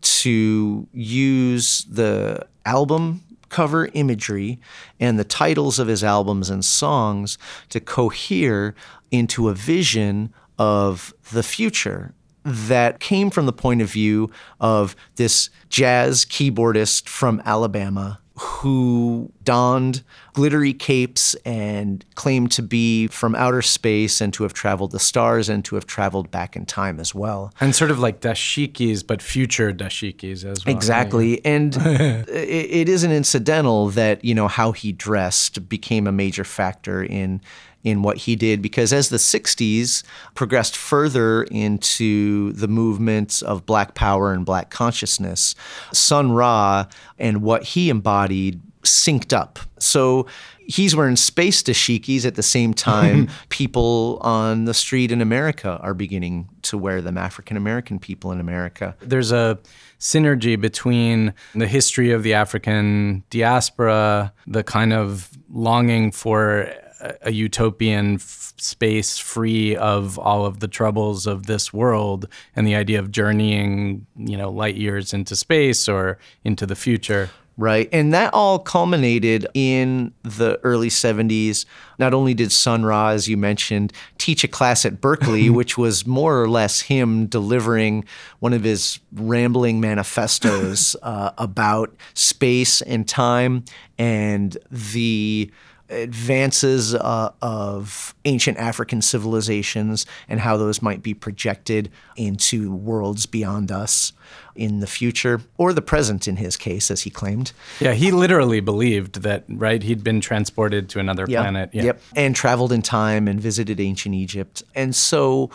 [0.01, 4.59] to use the album cover imagery
[4.99, 7.37] and the titles of his albums and songs
[7.69, 8.75] to cohere
[9.11, 15.51] into a vision of the future that came from the point of view of this
[15.69, 20.03] jazz keyboardist from Alabama who donned
[20.33, 25.49] glittery capes and claimed to be from outer space and to have traveled the stars
[25.49, 27.53] and to have traveled back in time as well.
[27.61, 30.75] And sort of like dashikis, but future dashikis as well.
[30.75, 31.33] Exactly.
[31.33, 31.51] Yeah.
[31.51, 37.03] And it, it isn't incidental that, you know, how he dressed became a major factor
[37.03, 37.41] in
[37.85, 43.95] in what he did because as the 60s progressed further into the movements of black
[43.95, 45.57] power and black consciousness,
[45.93, 46.87] Sun Ra
[47.19, 49.59] and what he embodied synced up.
[49.93, 50.27] So
[50.67, 53.35] he's wearing space dashikis at the same time mm-hmm.
[53.51, 58.41] people on the street in America are beginning to wear them, African American people in
[58.41, 58.97] America.
[59.01, 59.59] There's a
[60.01, 66.73] synergy between the history of the African diaspora, the kind of longing for
[67.23, 72.77] a utopian f- space free of all of the troubles of this world and the
[72.77, 77.29] idea of journeying, you know, light years into space or into the future.
[77.59, 77.89] Right.
[77.93, 81.67] And that all culminated in the early 70s.
[81.99, 86.07] Not only did Sun Ra, as you mentioned, teach a class at Berkeley, which was
[86.07, 88.05] more or less him delivering
[88.39, 93.65] one of his rambling manifestos uh, about space and time
[93.99, 95.51] and the
[95.91, 103.71] advances uh, of ancient African civilizations and how those might be projected into worlds beyond
[103.71, 104.13] us
[104.55, 107.53] in the future or the present in his case as he claimed.
[107.81, 111.43] Yeah, he literally believed that right he'd been transported to another yep.
[111.43, 111.71] planet.
[111.73, 111.85] Yeah.
[111.85, 112.03] Yep.
[112.17, 114.63] And traveled in time and visited ancient Egypt.
[114.75, 115.51] And so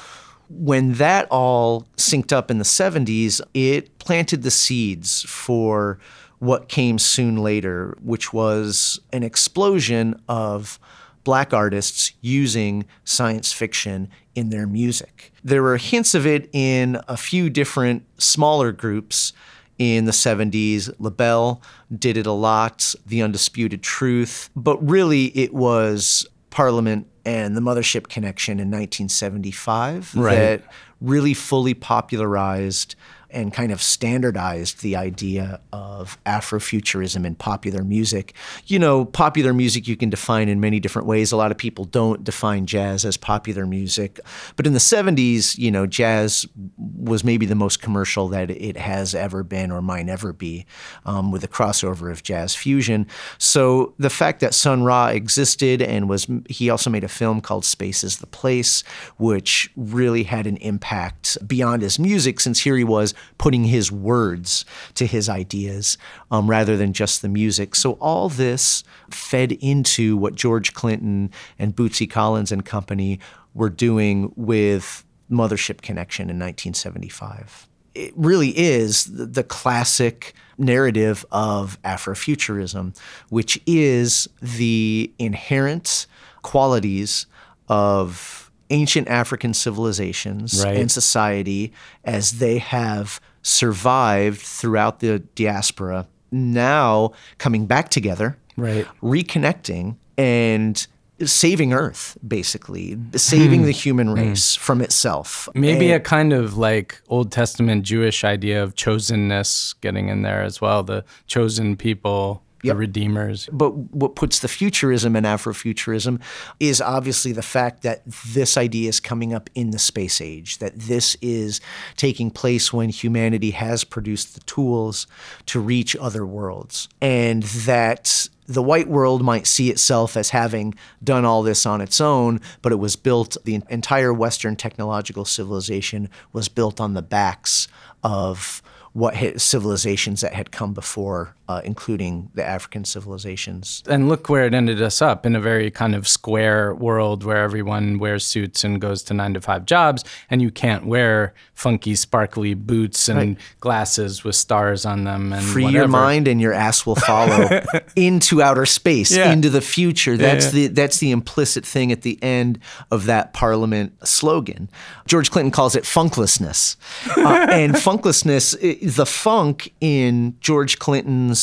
[0.49, 5.99] when that all synced up in the 70s, it planted the seeds for
[6.39, 10.79] what came soon later, which was an explosion of
[11.23, 15.33] black artists using science fiction in their music.
[15.43, 19.33] There were hints of it in a few different smaller groups
[19.79, 20.93] in the 70s.
[20.99, 21.59] LaBelle
[21.97, 28.09] did it a lot, The Undisputed Truth, but really it was Parliament and the Mothership
[28.09, 30.35] Connection in 1975 right.
[30.35, 30.63] that
[31.01, 32.95] really fully popularized
[33.29, 38.33] and kind of standardized the idea of Afrofuturism in popular music.
[38.65, 41.31] You know, popular music you can define in many different ways.
[41.31, 44.19] A lot of people don't define jazz as popular music.
[44.55, 46.45] But in the 70s, you know, jazz
[46.77, 50.65] was maybe the most commercial that it has ever been or might ever be
[51.05, 53.07] um, with the crossover of jazz fusion.
[53.37, 57.65] So the fact that Sun Ra existed and was, he also made a film called
[57.65, 58.83] Space is the Place,
[59.17, 64.65] which really had an impact beyond his music since here he was putting his words
[64.95, 65.97] to his ideas
[66.31, 67.75] um, rather than just the music.
[67.75, 73.19] So all this fed into what George Clinton and Bootsy Collins and company
[73.53, 77.67] were doing with Mothership Connection in 1975.
[77.95, 82.97] It really is the classic narrative of Afrofuturism,
[83.29, 86.05] which is the inherent
[86.43, 87.25] qualities
[87.69, 88.36] of
[88.69, 90.77] ancient African civilizations right.
[90.77, 91.71] and society
[92.03, 98.85] as they have survived throughout the diaspora, now coming back together, right.
[99.01, 100.87] reconnecting, and
[101.25, 103.65] saving Earth, basically, saving hmm.
[103.65, 104.13] the human hmm.
[104.13, 105.49] race from itself.
[105.55, 110.43] Maybe and, a kind of like Old Testament Jewish idea of chosenness getting in there
[110.43, 113.47] as well, the chosen people the Redeemers.
[113.51, 116.21] But what puts the futurism and Afrofuturism
[116.59, 120.77] is obviously the fact that this idea is coming up in the space age, that
[120.77, 121.61] this is
[121.95, 125.07] taking place when humanity has produced the tools
[125.47, 131.25] to reach other worlds, and that the white world might see itself as having done
[131.25, 136.47] all this on its own, but it was built, the entire Western technological civilization was
[136.47, 137.67] built on the backs
[138.03, 138.61] of
[138.93, 143.81] what civilizations that had come before, uh, including the African civilizations.
[143.87, 147.37] And look where it ended us up in a very kind of square world where
[147.37, 151.95] everyone wears suits and goes to nine to five jobs, and you can't wear funky,
[151.95, 153.37] sparkly boots and right.
[153.61, 155.31] glasses with stars on them.
[155.31, 155.79] And free whatever.
[155.79, 157.61] your mind, and your ass will follow
[157.95, 159.31] into outer space, yeah.
[159.31, 160.17] into the future.
[160.17, 160.67] That's yeah, yeah.
[160.67, 162.59] the that's the implicit thing at the end
[162.91, 164.69] of that Parliament slogan.
[165.05, 166.75] George Clinton calls it funklessness,
[167.17, 168.57] uh, and funklessness
[168.95, 171.36] the funk in George Clinton's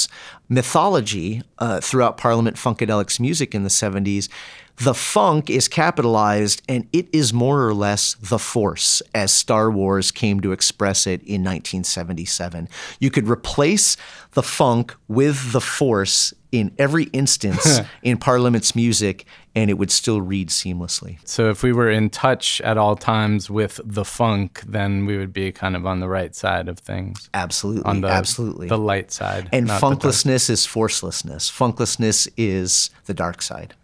[0.49, 4.29] mythology uh, throughout Parliament Funkadelics music in the 70s,
[4.77, 10.11] the funk is capitalized and it is more or less the force as Star Wars
[10.11, 12.69] came to express it in 1977.
[12.99, 13.97] You could replace
[14.33, 20.21] the funk with the force in every instance in Parliament's music, and it would still
[20.21, 21.19] read seamlessly.
[21.25, 25.33] So, if we were in touch at all times with the funk, then we would
[25.33, 27.29] be kind of on the right side of things.
[27.35, 27.83] Absolutely.
[27.85, 28.69] On the, absolutely.
[28.69, 29.49] The light side.
[29.53, 33.75] And funklessness is forcelessness, funklessness is the dark side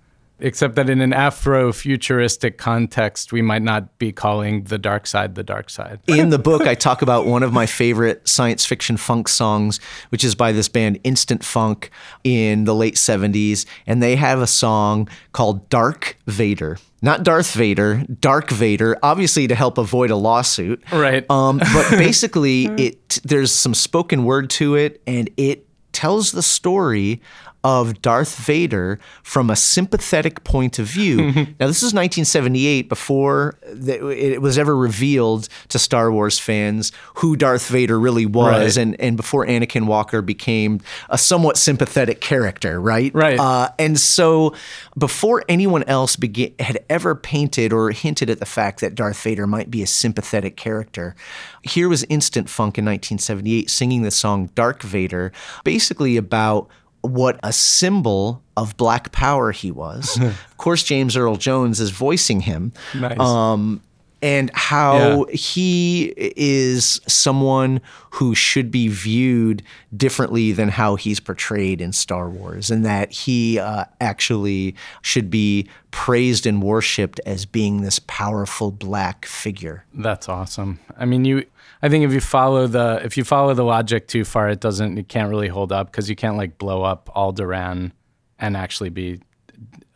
[0.43, 5.43] except that in an Afro-futuristic context, we might not be calling the dark side the
[5.43, 6.01] dark side.
[6.07, 9.79] in the book, I talk about one of my favorite science fiction funk songs,
[10.11, 11.91] which is by this band Instant Funk
[12.25, 13.67] in the late 70s.
[13.87, 19.55] And they have a song called Dark Vader not Darth Vader, Dark Vader, obviously to
[19.55, 20.83] help avoid a lawsuit.
[20.93, 21.29] Right.
[21.31, 27.21] Um, but basically, it there's some spoken word to it, and it tells the story
[27.63, 31.17] of Darth Vader from a sympathetic point of view.
[31.61, 37.69] now, this is 1978, before it was ever revealed to Star Wars fans who Darth
[37.69, 38.83] Vader really was, right.
[38.83, 43.15] and, and before Anakin Walker became a somewhat sympathetic character, right?
[43.15, 43.39] Right.
[43.39, 44.55] Uh, and so,
[44.97, 49.47] before anyone else began, had ever painted or hinted at the fact that Darth Vader
[49.47, 51.15] might be a sympathetic character,
[51.63, 55.33] here was Instant Funk in 1978 singing the song Dark Vader,
[55.65, 56.69] basically about
[57.03, 60.21] what a symbol of black power he was.
[60.23, 62.73] of course, James Earl Jones is voicing him.
[62.95, 63.19] Nice.
[63.19, 63.83] Um,
[64.23, 65.35] and how yeah.
[65.35, 69.63] he is someone who should be viewed
[69.97, 75.67] differently than how he's portrayed in Star Wars, and that he uh, actually should be
[75.91, 79.85] praised and worshipped as being this powerful black figure.
[79.95, 80.81] That's awesome.
[80.99, 81.47] I mean, you
[81.83, 84.99] I think if you follow the if you follow the logic too far, it doesn't
[84.99, 87.93] it can't really hold up because you can't like blow up Alderaan
[88.39, 89.21] and actually be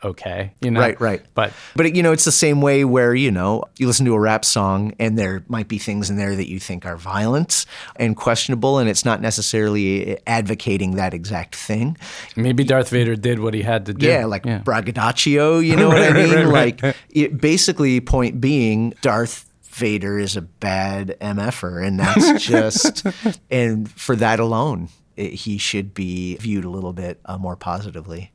[0.05, 0.81] okay, you know.
[0.81, 1.23] Right, right.
[1.35, 4.21] But but you know, it's the same way where you know you listen to a
[4.21, 7.67] rap song and there might be things in there that you think are violent
[7.97, 11.97] and questionable, and it's not necessarily advocating that exact thing.
[12.37, 14.07] Maybe Darth Vader did what he had to do.
[14.07, 14.59] Yeah, like yeah.
[14.59, 15.59] braggadocio.
[15.59, 16.35] You know what I mean?
[16.35, 22.45] right, right, like it, basically, point being, Darth Vader is a bad MFer, and that's
[22.45, 23.05] just,
[23.51, 28.31] and for that alone, it, he should be viewed a little bit uh, more positively.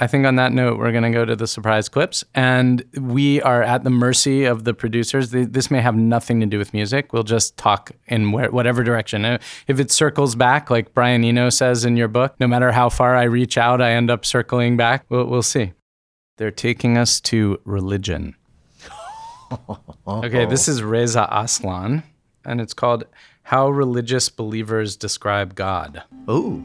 [0.00, 3.42] I think on that note, we're going to go to the surprise clips, and we
[3.42, 5.30] are at the mercy of the producers.
[5.30, 7.12] This may have nothing to do with music.
[7.12, 9.24] We'll just talk in whatever direction.
[9.24, 12.88] Uh, if it circles back, like Brian Eno says in your book, no matter how
[12.88, 15.04] far I reach out, I end up circling back.
[15.08, 15.72] We'll, we'll see.
[16.36, 18.36] They're taking us to religion.
[20.06, 22.02] okay, this is Reza Aslan,
[22.44, 23.04] and it's called
[23.44, 26.02] How Religious Believers Describe God.
[26.28, 26.64] Ooh.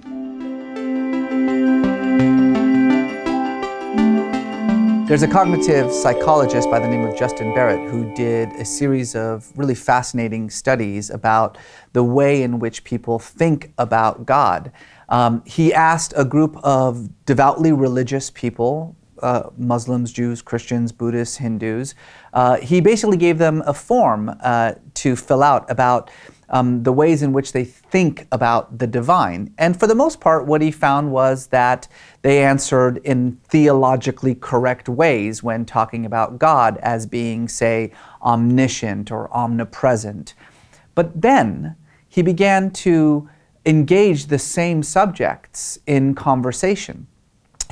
[5.07, 9.51] There's a cognitive psychologist by the name of Justin Barrett who did a series of
[9.55, 11.57] really fascinating studies about
[11.91, 14.71] the way in which people think about God.
[15.09, 21.95] Um, he asked a group of devoutly religious people uh, Muslims, Jews, Christians, Buddhists, Hindus.
[22.33, 26.11] Uh, he basically gave them a form uh, to fill out about
[26.49, 29.53] um, the ways in which they think about the divine.
[29.57, 31.87] And for the most part, what he found was that
[32.21, 39.33] they answered in theologically correct ways when talking about God as being, say, omniscient or
[39.33, 40.35] omnipresent.
[40.93, 41.75] But then
[42.07, 43.29] he began to
[43.65, 47.07] engage the same subjects in conversation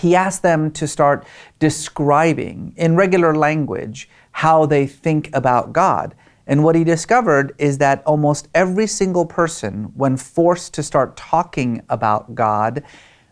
[0.01, 1.25] he asked them to start
[1.59, 6.15] describing in regular language how they think about God.
[6.47, 11.81] And what he discovered is that almost every single person, when forced to start talking
[11.87, 12.83] about God,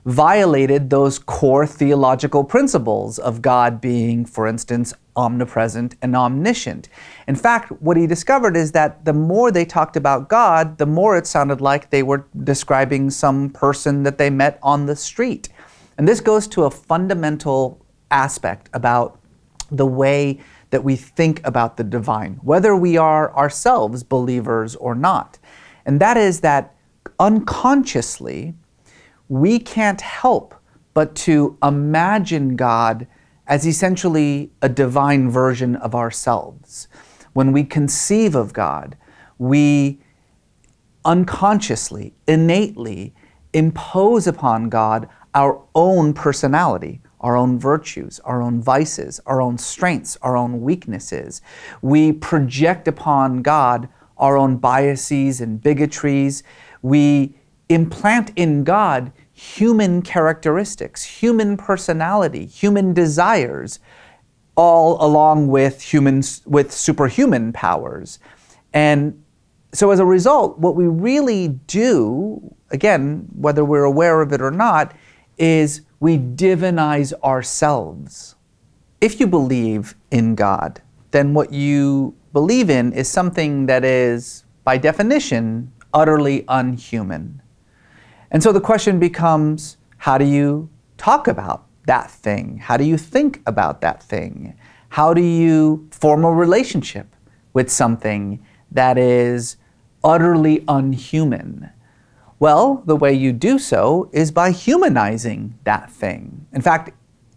[0.05, 6.87] violated those core theological principles of God being, for instance, omnipresent and omniscient.
[7.27, 11.17] In fact, what he discovered is that the more they talked about God, the more
[11.17, 15.49] it sounded like they were describing some person that they met on the street.
[15.99, 19.19] And this goes to a fundamental aspect about
[19.69, 20.39] the way
[20.69, 25.37] that we think about the divine, whether we are ourselves believers or not.
[25.85, 26.73] And that is that
[27.19, 28.53] unconsciously,
[29.27, 30.55] we can't help
[30.93, 33.05] but to imagine God
[33.45, 36.87] as essentially a divine version of ourselves.
[37.33, 38.95] When we conceive of God,
[39.37, 39.99] we
[41.03, 43.13] unconsciously, innately
[43.53, 50.17] impose upon God our own personality, our own virtues, our own vices, our own strengths,
[50.21, 51.41] our own weaknesses.
[51.81, 56.43] We project upon God our own biases and bigotries.
[56.81, 57.35] We
[57.69, 63.79] implant in God human characteristics, human personality, human desires,
[64.55, 68.19] all along with humans with superhuman powers.
[68.73, 69.23] And
[69.71, 74.51] so as a result, what we really do, again, whether we're aware of it or
[74.51, 74.93] not,
[75.39, 78.35] is we divinize ourselves.
[79.01, 80.81] If you believe in God,
[81.11, 87.41] then what you believe in is something that is, by definition, utterly unhuman.
[88.31, 92.57] And so the question becomes how do you talk about that thing?
[92.57, 94.55] How do you think about that thing?
[94.89, 97.15] How do you form a relationship
[97.53, 99.57] with something that is
[100.03, 101.71] utterly unhuman?
[102.39, 106.47] Well, the way you do so is by humanizing that thing.
[106.53, 106.91] In fact,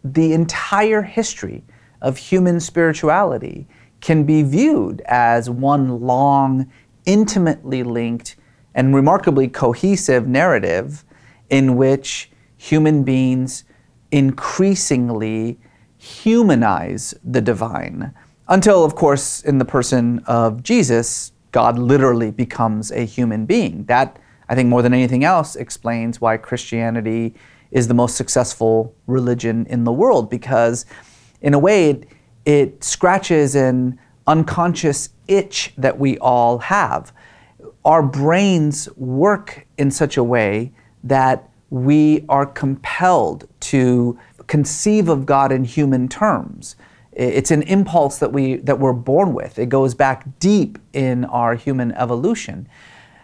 [0.05, 1.64] the entire history
[2.00, 3.66] of human spirituality
[4.00, 6.70] can be viewed as one long,
[7.05, 8.36] intimately linked
[8.74, 11.05] and remarkably cohesive narrative
[11.50, 13.64] in which human beings
[14.12, 15.59] increasingly
[15.98, 18.14] humanize the divine.
[18.48, 23.84] Until, of course, in the person of Jesus, God literally becomes a human being.
[23.84, 24.18] That,
[24.49, 27.34] I think, more than anything else, explains why Christianity
[27.70, 30.84] is the most successful religion in the world, because
[31.40, 32.09] in a way, it,
[32.45, 37.12] it scratches an unconscious itch that we all have
[37.84, 40.72] our brains work in such a way
[41.03, 46.76] that we are compelled to conceive of God in human terms.
[47.12, 49.59] It's an impulse that we that we're born with.
[49.59, 52.68] It goes back deep in our human evolution.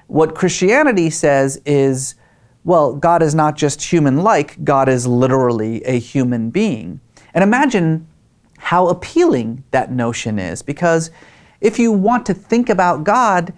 [0.09, 2.15] What Christianity says is,
[2.65, 7.01] well, God is not just human like, God is literally a human being.
[7.33, 8.07] And imagine
[8.59, 11.11] how appealing that notion is because
[11.61, 13.53] if you want to think about God,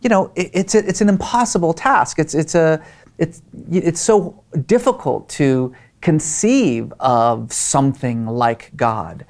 [0.00, 2.18] you know, it, it's, a, it's an impossible task.
[2.18, 2.82] It's, it's, a,
[3.18, 9.26] it's, it's so difficult to conceive of something like God.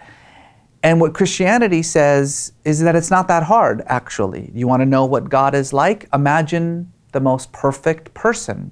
[0.82, 4.50] And what Christianity says is that it's not that hard, actually.
[4.54, 6.08] You want to know what God is like?
[6.12, 8.70] Imagine the most perfect person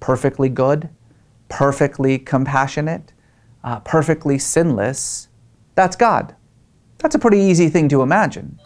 [0.00, 0.88] perfectly good,
[1.48, 3.12] perfectly compassionate,
[3.64, 5.28] uh, perfectly sinless.
[5.74, 6.34] That's God.
[6.98, 8.58] That's a pretty easy thing to imagine.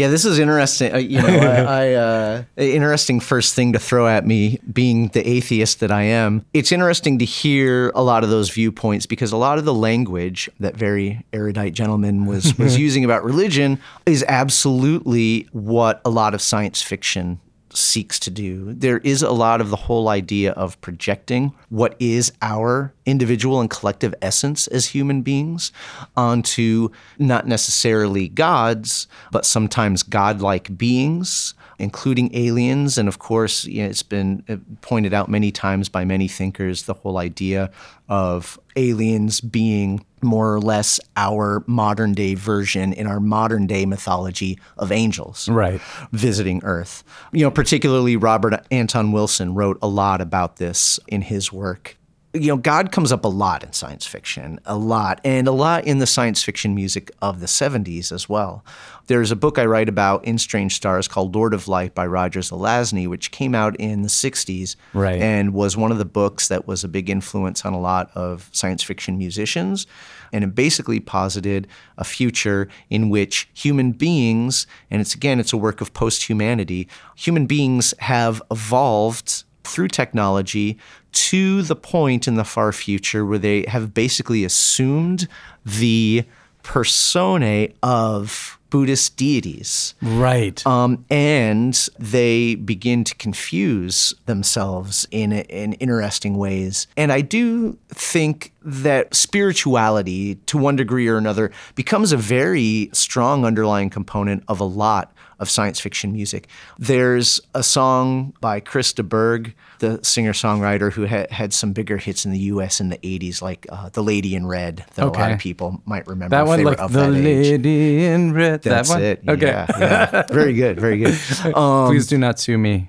[0.00, 0.94] Yeah, this is interesting.
[0.94, 1.60] Uh, you know, I,
[1.92, 6.46] I uh, interesting first thing to throw at me, being the atheist that I am.
[6.54, 10.48] It's interesting to hear a lot of those viewpoints because a lot of the language
[10.58, 16.40] that very erudite gentleman was was using about religion is absolutely what a lot of
[16.40, 17.38] science fiction
[17.72, 18.72] seeks to do.
[18.72, 23.70] There is a lot of the whole idea of projecting what is our individual and
[23.70, 25.72] collective essence as human beings
[26.16, 32.98] onto not necessarily gods, but sometimes godlike beings including aliens.
[32.98, 36.82] And of course, you know, it's been uh, pointed out many times by many thinkers
[36.82, 37.70] the whole idea
[38.08, 44.58] of aliens being more or less our modern day version in our modern day mythology
[44.78, 45.80] of angels right.
[46.12, 47.04] visiting earth.
[47.32, 51.96] You know particularly robert anton wilson wrote a lot about this in his work
[52.32, 55.84] you know, God comes up a lot in science fiction, a lot, and a lot
[55.84, 58.64] in the science fiction music of the 70s as well.
[59.08, 62.38] There's a book I write about in Strange Stars called Lord of Light by Roger
[62.38, 65.20] Zelazny, which came out in the 60s right.
[65.20, 68.48] and was one of the books that was a big influence on a lot of
[68.52, 69.88] science fiction musicians.
[70.32, 71.66] And it basically posited
[71.98, 76.86] a future in which human beings, and it's again, it's a work of post humanity,
[77.16, 80.78] human beings have evolved through technology
[81.12, 85.28] to the point in the far future where they have basically assumed
[85.64, 86.24] the
[86.62, 89.94] personae of Buddhist deities.
[90.00, 90.64] Right.
[90.66, 96.86] Um, and they begin to confuse themselves in, in interesting ways.
[96.96, 103.44] And I do think that spirituality, to one degree or another, becomes a very strong
[103.44, 106.46] underlying component of a lot of science fiction music.
[106.78, 111.96] There's a song by Chris de Burgh, the singer songwriter who ha- had some bigger
[111.96, 112.80] hits in the U.S.
[112.80, 116.06] in the '80s, like uh, "The Lady in Red," that a lot of people might
[116.06, 117.24] remember that if one, they were like of the that age.
[117.24, 118.62] lady in red.
[118.62, 119.02] That's that one.
[119.02, 119.22] it.
[119.28, 119.46] Okay.
[119.46, 120.22] Yeah, yeah.
[120.30, 120.78] Very good.
[120.78, 121.18] Very good.
[121.56, 122.88] Um, Please do not sue me,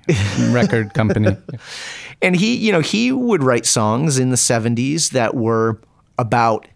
[0.50, 1.36] record company.
[2.22, 5.80] and he, you know, he would write songs in the 70s that were
[6.18, 6.68] about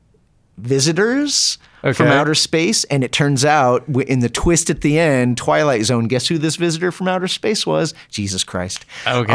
[0.59, 1.59] visitors
[1.95, 2.85] from outer space.
[2.85, 6.57] And it turns out, in the twist at the end, Twilight Zone, guess who this
[6.57, 7.95] visitor from outer space was?
[8.11, 8.85] Jesus Christ.
[9.07, 9.33] Okay.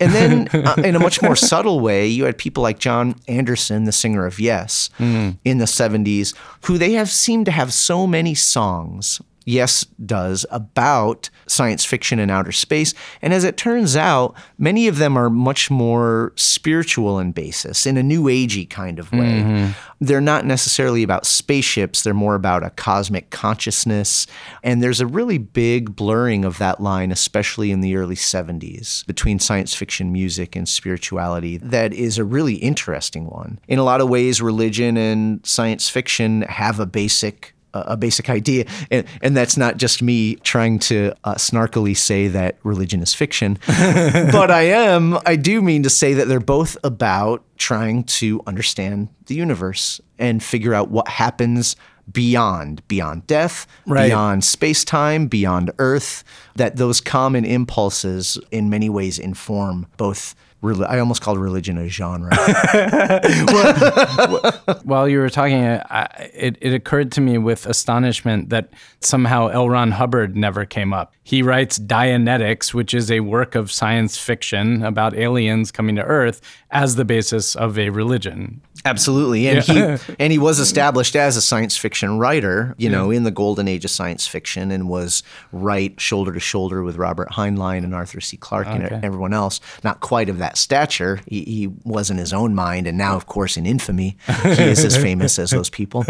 [0.00, 3.84] and then, uh, in a much more subtle way, you had people like Jon Anderson,
[3.84, 8.34] the singer of Yes, in the 70s, who they have seemed to have so many
[8.34, 9.20] songs.
[9.44, 12.94] Yes does about science fiction and outer space.
[13.20, 17.96] And as it turns out, many of them are much more spiritual in basis, in
[17.96, 19.42] a new agey kind of way.
[19.42, 19.72] Mm-hmm.
[20.00, 24.26] They're not necessarily about spaceships, they're more about a cosmic consciousness.
[24.62, 29.38] And there's a really big blurring of that line, especially in the early 70s, between
[29.38, 33.60] science fiction music and spirituality, that is a really interesting one.
[33.68, 38.64] In a lot of ways, religion and science fiction have a basic a basic idea,
[38.90, 43.58] and, and that's not just me trying to uh, snarkily say that religion is fiction,
[43.66, 45.18] but I am.
[45.26, 50.42] I do mean to say that they're both about trying to understand the universe and
[50.42, 51.76] figure out what happens
[52.10, 54.08] beyond beyond death, Right.
[54.08, 56.24] beyond space time, beyond Earth.
[56.56, 60.34] That those common impulses, in many ways, inform both.
[60.62, 62.34] Reli- I almost called religion a genre.
[64.84, 69.68] While you were talking, I, it, it occurred to me with astonishment that somehow L.
[69.68, 71.12] Ron Hubbard never came up.
[71.24, 76.40] He writes Dianetics, which is a work of science fiction about aliens coming to Earth,
[76.70, 78.60] as the basis of a religion.
[78.84, 79.78] Absolutely, and he
[80.18, 83.84] and he was established as a science fiction writer, you know, in the golden age
[83.84, 88.36] of science fiction, and was right shoulder to shoulder with Robert Heinlein and Arthur C.
[88.36, 88.88] Clarke Okay.
[88.94, 89.60] and everyone else.
[89.84, 91.20] Not quite of that stature.
[91.26, 94.84] He, he was in his own mind, and now, of course, in infamy, he is
[94.84, 96.04] as famous as those people.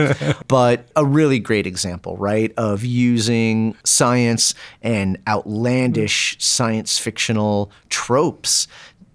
[0.48, 8.68] But a really great example, right, of using science and outlandish science fictional tropes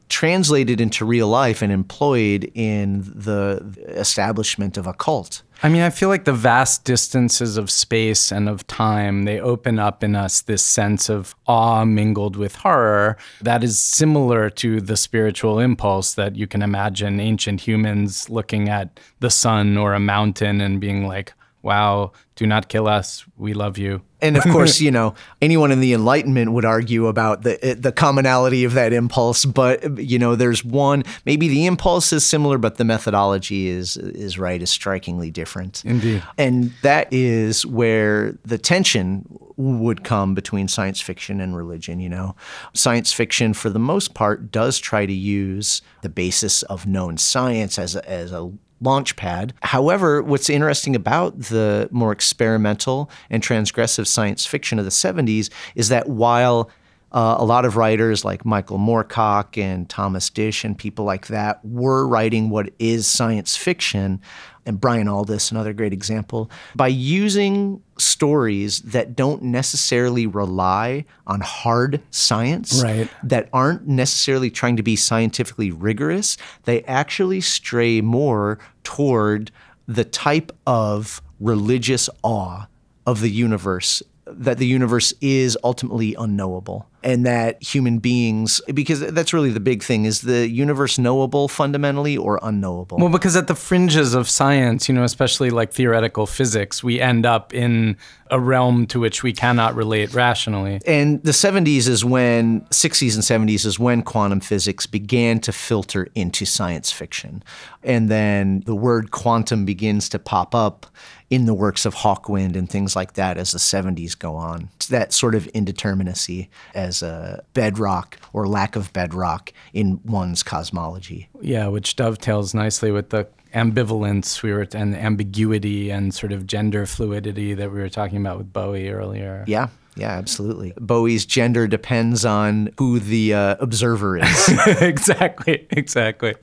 [0.10, 5.44] translated into real life and employed in the establishment of a cult.
[5.64, 9.80] I mean, I feel like the vast distances of space and of time, they open
[9.80, 14.96] up in us this sense of awe mingled with horror that is similar to the
[14.96, 20.62] spiritual impulse that you can imagine ancient humans looking at the sun or a mountain
[20.62, 21.34] and being like,
[21.68, 23.26] wow, do not kill us.
[23.36, 24.02] We love you.
[24.22, 27.92] And of course, you know, anyone in the Enlightenment would argue about the eh, the
[27.92, 32.78] commonality of that impulse, but you know, there's one maybe the impulse is similar, but
[32.78, 35.84] the methodology is is right is strikingly different.
[35.84, 36.24] Indeed.
[36.38, 39.26] And that is where the tension
[39.58, 42.36] would come between science fiction and religion, you know.
[42.74, 47.78] Science fiction for the most part does try to use the basis of known science
[47.78, 48.52] as a, as a
[48.82, 49.54] launch pad.
[49.62, 55.90] However, what's interesting about the more experimental and transgressive science fiction of the 70s is
[55.90, 56.70] that while
[57.12, 61.64] uh, a lot of writers like Michael Moorcock and Thomas Disch and people like that
[61.64, 64.20] were writing what is science fiction,
[64.68, 72.02] and Brian Aldiss, another great example, by using stories that don't necessarily rely on hard
[72.12, 73.10] science, Right.
[73.24, 79.52] that aren't necessarily trying to be scientifically rigorous, they actually stray more toward
[79.88, 82.68] the type of religious awe
[83.06, 89.34] of the universe that the universe is ultimately unknowable and that human beings because that's
[89.34, 92.98] really the big thing is the universe knowable fundamentally or unknowable?
[92.98, 97.26] Well, because at the fringes of science, you know, especially like theoretical physics, we end
[97.26, 97.98] up in
[98.30, 100.82] a realm to which we cannot relate rationally.
[100.86, 106.10] and the 70s is when 60s and 70s is when quantum physics began to filter
[106.16, 107.44] into science fiction.
[107.84, 110.88] And then the word quantum begins to pop up
[111.30, 114.70] in the works of hawkwind and things like that as the 70s go on.
[114.76, 116.48] It's that sort of indeterminacy
[116.88, 123.10] as a bedrock or lack of bedrock in one's cosmology Yeah, which dovetails nicely with
[123.10, 128.18] the ambivalence we were and ambiguity and sort of gender fluidity that we were talking
[128.18, 129.44] about with Bowie earlier.
[129.48, 130.74] yeah Yeah, absolutely.
[130.80, 134.50] Bowie's gender depends on who the uh, observer is.
[134.82, 136.36] exactly, exactly.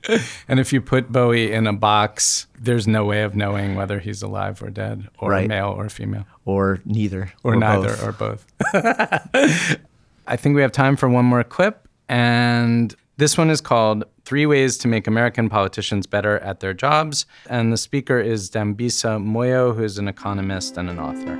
[0.49, 4.21] And if you put Bowie in a box, there's no way of knowing whether he's
[4.21, 5.47] alive or dead, or Right.
[5.47, 7.31] male or female, or neither.
[7.43, 8.03] or, neither, both.
[8.03, 9.79] or both.
[10.27, 14.47] I think we have time for one more clip, and this one is called Three
[14.47, 17.27] Ways to Make American Politicians Better at Their Jobs.
[17.47, 21.39] And the speaker is Dambisa Moyo, who is an economist and an author.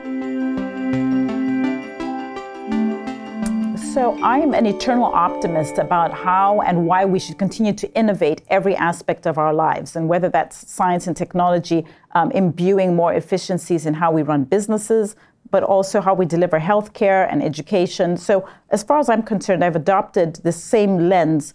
[3.92, 8.44] So I am an eternal optimist about how and why we should continue to innovate
[8.50, 13.88] every aspect of our lives, and whether that's science and technology um, imbuing more efficiencies
[13.88, 15.16] in how we run businesses,
[15.52, 18.18] but also how we deliver healthcare and education.
[18.18, 21.54] So as far as I'm concerned, I've adopted the same lens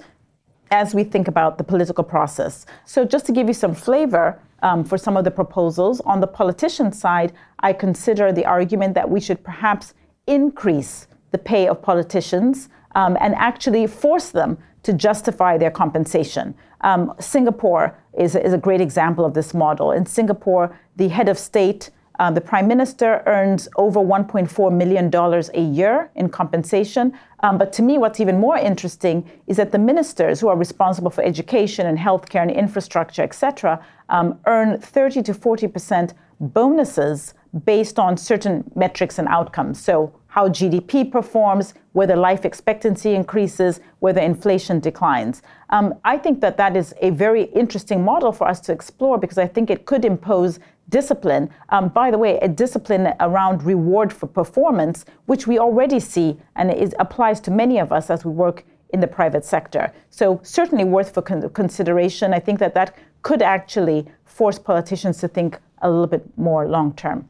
[0.70, 2.64] as we think about the political process.
[2.84, 6.26] So, just to give you some flavor um, for some of the proposals, on the
[6.26, 9.94] politician side, I consider the argument that we should perhaps
[10.26, 16.54] increase the pay of politicians um, and actually force them to justify their compensation.
[16.82, 19.92] Um, Singapore is, is a great example of this model.
[19.92, 21.90] In Singapore, the head of state
[22.20, 25.10] uh, the prime minister earns over $1.4 million
[25.54, 27.18] a year in compensation.
[27.42, 31.10] Um, but to me, what's even more interesting is that the ministers who are responsible
[31.10, 37.32] for education and healthcare and infrastructure, et cetera, um, earn 30 to 40 percent bonuses
[37.64, 39.80] based on certain metrics and outcomes.
[39.80, 45.42] So, how GDP performs, whether life expectancy increases, whether inflation declines.
[45.70, 49.38] Um, I think that that is a very interesting model for us to explore because
[49.38, 50.60] I think it could impose
[50.90, 51.48] discipline.
[51.70, 56.70] Um, by the way, a discipline around reward for performance, which we already see and
[56.70, 59.92] it applies to many of us as we work in the private sector.
[60.10, 62.34] So certainly worth for con- consideration.
[62.34, 66.94] I think that that could actually force politicians to think a little bit more long
[66.94, 67.28] term.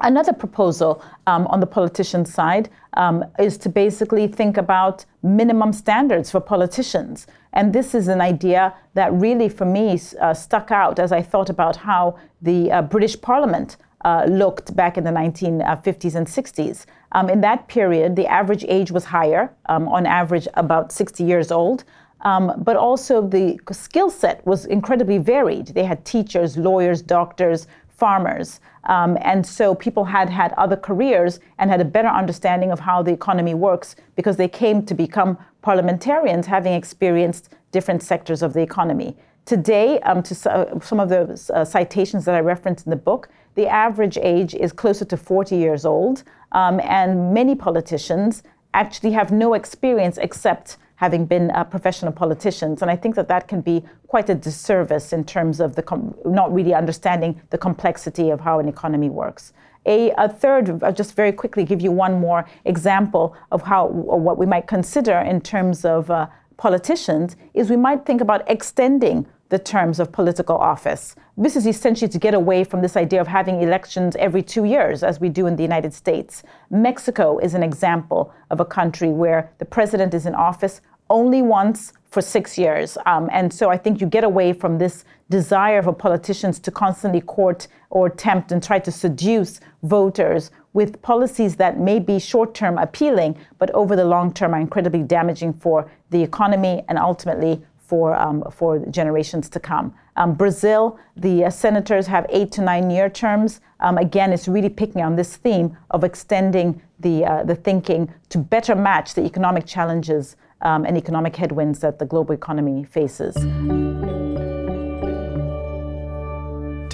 [0.00, 6.30] Another proposal um, on the politician side um, is to basically think about minimum standards
[6.30, 7.26] for politicians.
[7.54, 11.48] And this is an idea that really, for me, uh, stuck out as I thought
[11.48, 16.84] about how the uh, British Parliament uh, looked back in the 1950s and 60s.
[17.12, 21.50] Um, in that period, the average age was higher, um, on average, about 60 years
[21.50, 21.84] old.
[22.20, 25.68] Um, but also the skill set was incredibly varied.
[25.68, 27.66] They had teachers, lawyers, doctors,
[28.04, 28.60] farmers.
[28.84, 33.02] Um, and so people had had other careers and had a better understanding of how
[33.02, 38.60] the economy works because they came to become parliamentarians having experienced different sectors of the
[38.60, 39.16] economy.
[39.46, 41.22] Today, um, to uh, some of the
[41.54, 45.56] uh, citations that I referenced in the book, the average age is closer to 40
[45.56, 48.42] years old, um, and many politicians
[48.74, 52.82] actually have no experience except having been uh, professional politicians.
[52.82, 56.14] And I think that that can be quite a disservice in terms of the com-
[56.24, 59.52] not really understanding the complexity of how an economy works.
[59.86, 64.38] A, a third, I'll just very quickly give you one more example of how what
[64.38, 66.26] we might consider in terms of uh,
[66.56, 71.14] politicians is we might think about extending the terms of political office.
[71.36, 75.04] This is essentially to get away from this idea of having elections every two years,
[75.04, 76.42] as we do in the United States.
[76.70, 81.92] Mexico is an example of a country where the president is in office only once
[82.10, 82.98] for six years.
[83.06, 87.20] Um, and so I think you get away from this desire for politicians to constantly
[87.20, 92.76] court or tempt and try to seduce voters with policies that may be short term
[92.78, 98.14] appealing, but over the long term are incredibly damaging for the economy and ultimately for,
[98.14, 99.94] um, for generations to come.
[100.16, 103.60] Um, Brazil, the uh, senators have eight to nine year terms.
[103.80, 108.38] Um, again, it's really picking on this theme of extending the, uh, the thinking to
[108.38, 113.34] better match the economic challenges um, and economic headwinds that the global economy faces.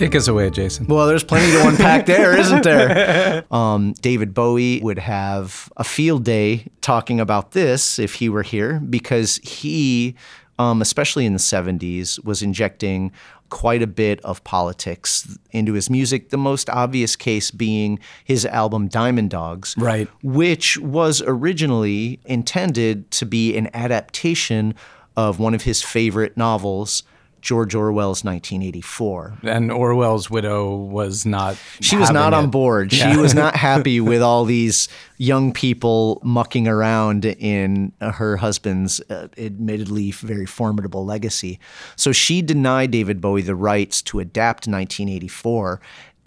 [0.00, 0.86] Take us away, Jason.
[0.86, 3.44] Well, there's plenty to unpack there, isn't there?
[3.50, 8.80] Um, David Bowie would have a field day talking about this if he were here,
[8.80, 10.14] because he,
[10.60, 13.10] um, especially in the 70s, was injecting
[13.48, 16.28] quite a bit of politics into his music.
[16.30, 20.06] The most obvious case being his album Diamond Dogs, Right.
[20.22, 24.74] which was originally intended to be an adaptation
[25.16, 27.02] of one of his favorite novels,
[27.40, 29.38] George Orwell's 1984.
[29.42, 31.56] And Orwell's widow was not.
[31.80, 32.50] She was not on it.
[32.50, 32.92] board.
[32.92, 33.12] Yeah.
[33.12, 39.28] She was not happy with all these young people mucking around in her husband's uh,
[39.36, 41.58] admittedly very formidable legacy.
[41.96, 45.80] So she denied David Bowie the rights to adapt 1984.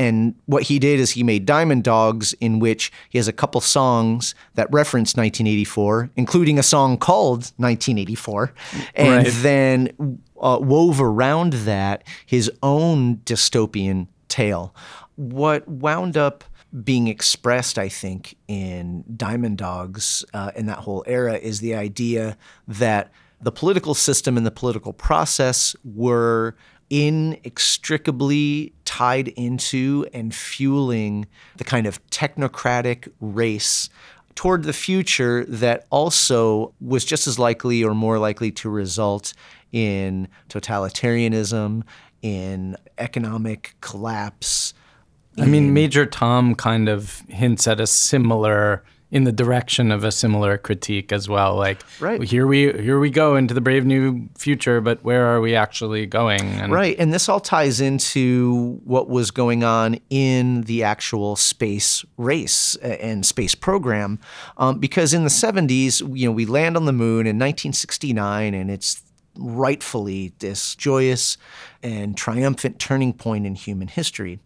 [0.04, 3.62] And what he did is he made Diamond Dogs, in which he has a couple
[3.62, 8.54] songs that reference 1984, including a song called 1984.
[8.96, 9.34] And Right.
[9.42, 14.74] then uh, wove around that his own dystopian tale.
[15.16, 16.44] What wound up
[16.84, 22.36] being expressed, I think, in Diamond Dogs uh, in that whole era is the idea
[22.68, 26.56] that the political system and the political process were
[26.94, 31.26] inextricably tied into and fueling
[31.58, 33.90] the kind of technocratic race
[34.36, 39.34] toward the future that also was just as likely or more likely to result
[39.72, 41.82] in totalitarianism,
[42.22, 44.76] in economic collapse.
[45.40, 48.84] I mean, Major Tom kind of hints at a similar
[49.14, 51.56] in the direction of a similar critique as well.
[51.56, 52.24] Like, right.
[52.24, 56.08] here we here we go into the brave new future, but where are we actually
[56.08, 56.42] going?
[56.42, 62.04] And right, and this all ties into what was going on in the actual space
[62.18, 64.20] race and space program,
[64.58, 68.72] um, because in the '70s, you know, we land on the moon in 1969, and
[68.72, 69.04] it's
[69.38, 71.38] rightfully this joyous
[71.84, 74.40] and triumphant turning point in human history.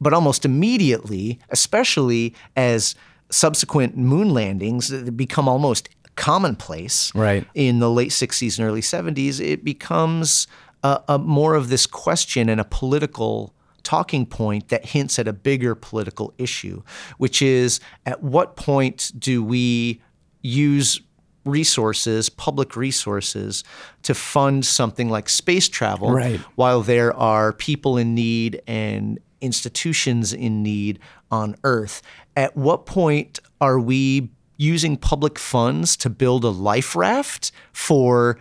[0.00, 2.94] But almost immediately, especially as
[3.30, 7.46] subsequent moon landings become almost commonplace right.
[7.54, 10.46] in the late 60s and early 70s, it becomes
[10.82, 15.32] a, a more of this question and a political talking point that hints at a
[15.32, 16.82] bigger political issue,
[17.18, 20.00] which is at what point do we
[20.40, 21.00] use
[21.44, 23.64] resources, public resources,
[24.02, 26.40] to fund something like space travel right.
[26.54, 30.98] while there are people in need and institutions in need
[31.30, 32.02] on Earth.
[32.36, 38.38] At what point are we using public funds to build a life raft for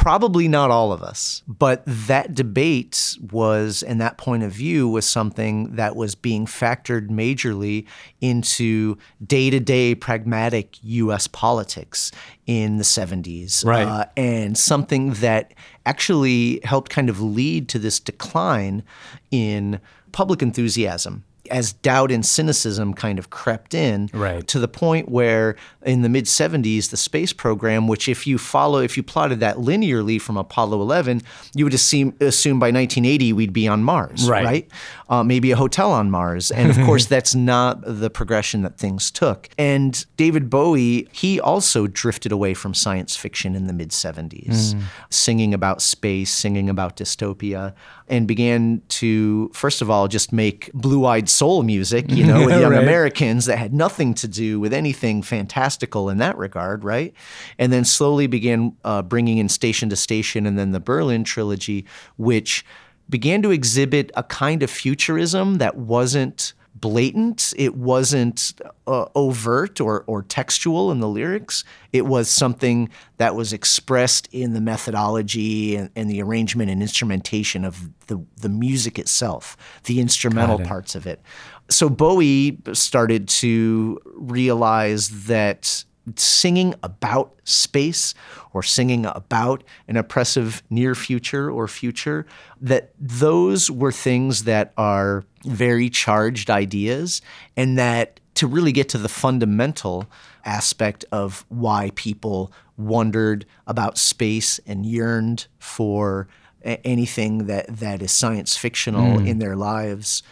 [0.00, 5.06] probably not all of us, but that debate was, and that point of view was
[5.06, 7.86] something that was being factored majorly
[8.20, 8.96] into
[9.26, 12.10] day to day pragmatic US politics
[12.46, 13.64] in the 70s.
[13.64, 13.86] Right.
[13.86, 15.52] Uh, and something that
[15.84, 18.82] actually helped kind of lead to this decline
[19.30, 19.80] in
[20.12, 24.46] public enthusiasm as doubt and cynicism kind of crept in right.
[24.46, 28.80] to the point where in the mid 70s the space program which if you follow
[28.80, 31.22] if you plotted that linearly from apollo 11
[31.54, 34.68] you would assume, assume by 1980 we'd be on mars right, right?
[35.08, 39.10] Uh, maybe a hotel on mars and of course that's not the progression that things
[39.10, 44.74] took and david bowie he also drifted away from science fiction in the mid 70s
[44.74, 44.82] mm.
[45.10, 47.74] singing about space singing about dystopia
[48.10, 52.50] and began to, first of all, just make blue eyed soul music, you know, with
[52.60, 52.82] young right.
[52.82, 57.14] Americans that had nothing to do with anything fantastical in that regard, right?
[57.58, 61.86] And then slowly began uh, bringing in Station to Station and then the Berlin trilogy,
[62.18, 62.62] which
[63.08, 67.52] began to exhibit a kind of futurism that wasn't blatant.
[67.56, 68.52] It wasn't
[68.86, 71.64] uh, overt or, or textual in the lyrics.
[71.92, 77.64] It was something that was expressed in the methodology and, and the arrangement and instrumentation
[77.64, 81.20] of the, the music itself, the instrumental parts of it.
[81.68, 85.84] So Bowie started to realize that
[86.16, 88.14] singing about space
[88.52, 92.26] or singing about an oppressive near future or future,
[92.60, 97.22] that those were things that are very charged ideas,
[97.56, 100.06] and that to really get to the fundamental
[100.44, 106.28] aspect of why people wondered about space and yearned for
[106.62, 109.26] anything that, that is science fictional mm.
[109.26, 110.22] in their lives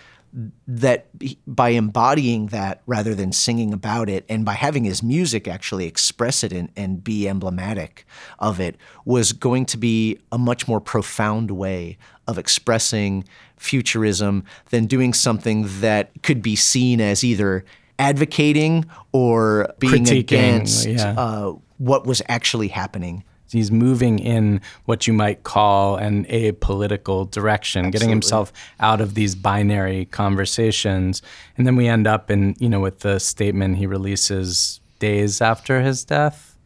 [0.66, 1.08] that
[1.46, 6.44] by embodying that rather than singing about it and by having his music actually express
[6.44, 8.06] it and, and, be emblematic
[8.38, 13.24] of it was going to be a much more profound way of expressing
[13.56, 17.64] futurism than doing something that could be seen as either
[17.98, 21.14] advocating or being Critiquing, against yeah.
[21.16, 27.86] uh, what was actually happening He's moving in what you might call an apolitical direction,
[27.86, 27.98] Absolutely.
[27.98, 31.22] getting himself out of these binary conversations.
[31.56, 35.80] And then we end up in, you know, with the statement he releases days after
[35.80, 36.56] his death,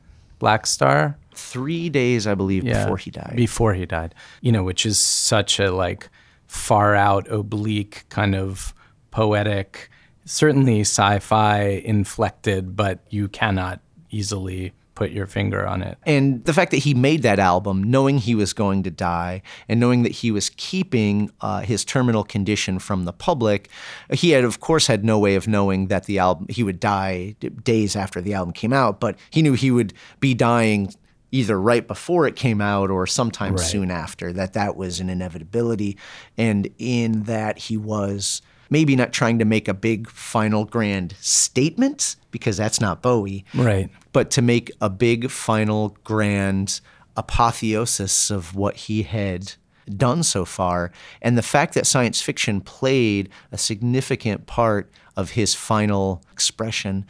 [0.41, 1.17] Blackstar.
[1.35, 3.35] Three days, I believe, yeah, before he died.
[3.37, 4.15] Before he died.
[4.41, 6.09] You know, which is such a like
[6.47, 8.75] far out, oblique, kind of
[9.11, 9.89] poetic,
[10.25, 13.81] certainly sci fi inflected, but you cannot
[14.11, 15.99] easily put your finger on it.
[16.05, 19.81] And the fact that he made that album knowing he was going to die and
[19.81, 23.71] knowing that he was keeping uh, his terminal condition from the public,
[24.13, 27.35] he had, of course, had no way of knowing that the album, he would die
[27.63, 30.93] days after the album came out, but he knew he would be dying
[31.31, 33.65] either right before it came out or sometime right.
[33.65, 35.97] soon after, that that was an inevitability.
[36.37, 38.43] And in that he was
[38.73, 43.45] maybe not trying to make a big final grand statement because that's not Bowie.
[43.55, 43.91] Right.
[44.13, 46.81] But to make a big final grand
[47.17, 49.53] apotheosis of what he had
[49.97, 50.91] done so far.
[51.21, 57.05] And the fact that science fiction played a significant part of his final expression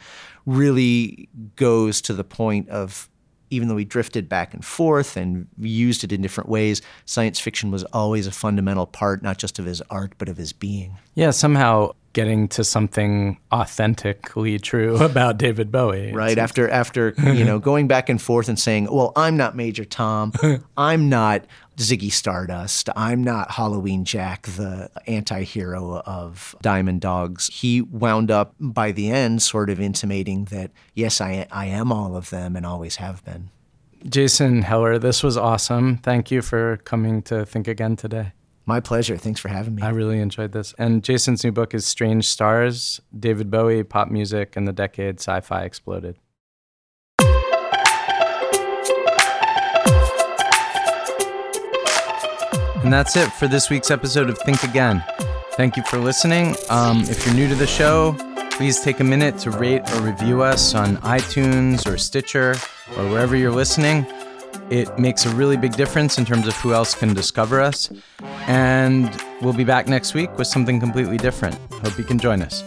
[0.45, 3.09] really goes to the point of
[3.53, 7.71] even though we drifted back and forth and used it in different ways, science fiction
[7.71, 10.97] was always a fundamental part, not just of his art, but of his being.
[11.15, 16.13] Yeah, somehow getting to something authentically true about David Bowie.
[16.13, 19.85] Right after after you know going back and forth and saying, "Well, I'm not Major
[19.85, 20.31] Tom.
[20.77, 21.45] I'm not
[21.77, 22.89] Ziggy Stardust.
[22.95, 29.41] I'm not Halloween Jack, the anti-hero of Diamond Dogs." He wound up by the end
[29.41, 33.49] sort of intimating that, "Yes, I I am all of them and always have been."
[34.07, 35.97] Jason Heller, this was awesome.
[35.97, 38.33] Thank you for coming to Think Again today.
[38.65, 39.17] My pleasure.
[39.17, 39.81] Thanks for having me.
[39.81, 40.73] I really enjoyed this.
[40.77, 45.41] And Jason's new book is Strange Stars David Bowie, Pop Music, and the Decade Sci
[45.41, 46.17] Fi Exploded.
[52.83, 55.03] And that's it for this week's episode of Think Again.
[55.53, 56.55] Thank you for listening.
[56.69, 58.15] Um, if you're new to the show,
[58.51, 62.55] please take a minute to rate or review us on iTunes or Stitcher
[62.97, 64.05] or wherever you're listening.
[64.69, 67.91] It makes a really big difference in terms of who else can discover us.
[68.47, 69.09] And
[69.41, 71.55] we'll be back next week with something completely different.
[71.83, 72.63] Hope you can join us.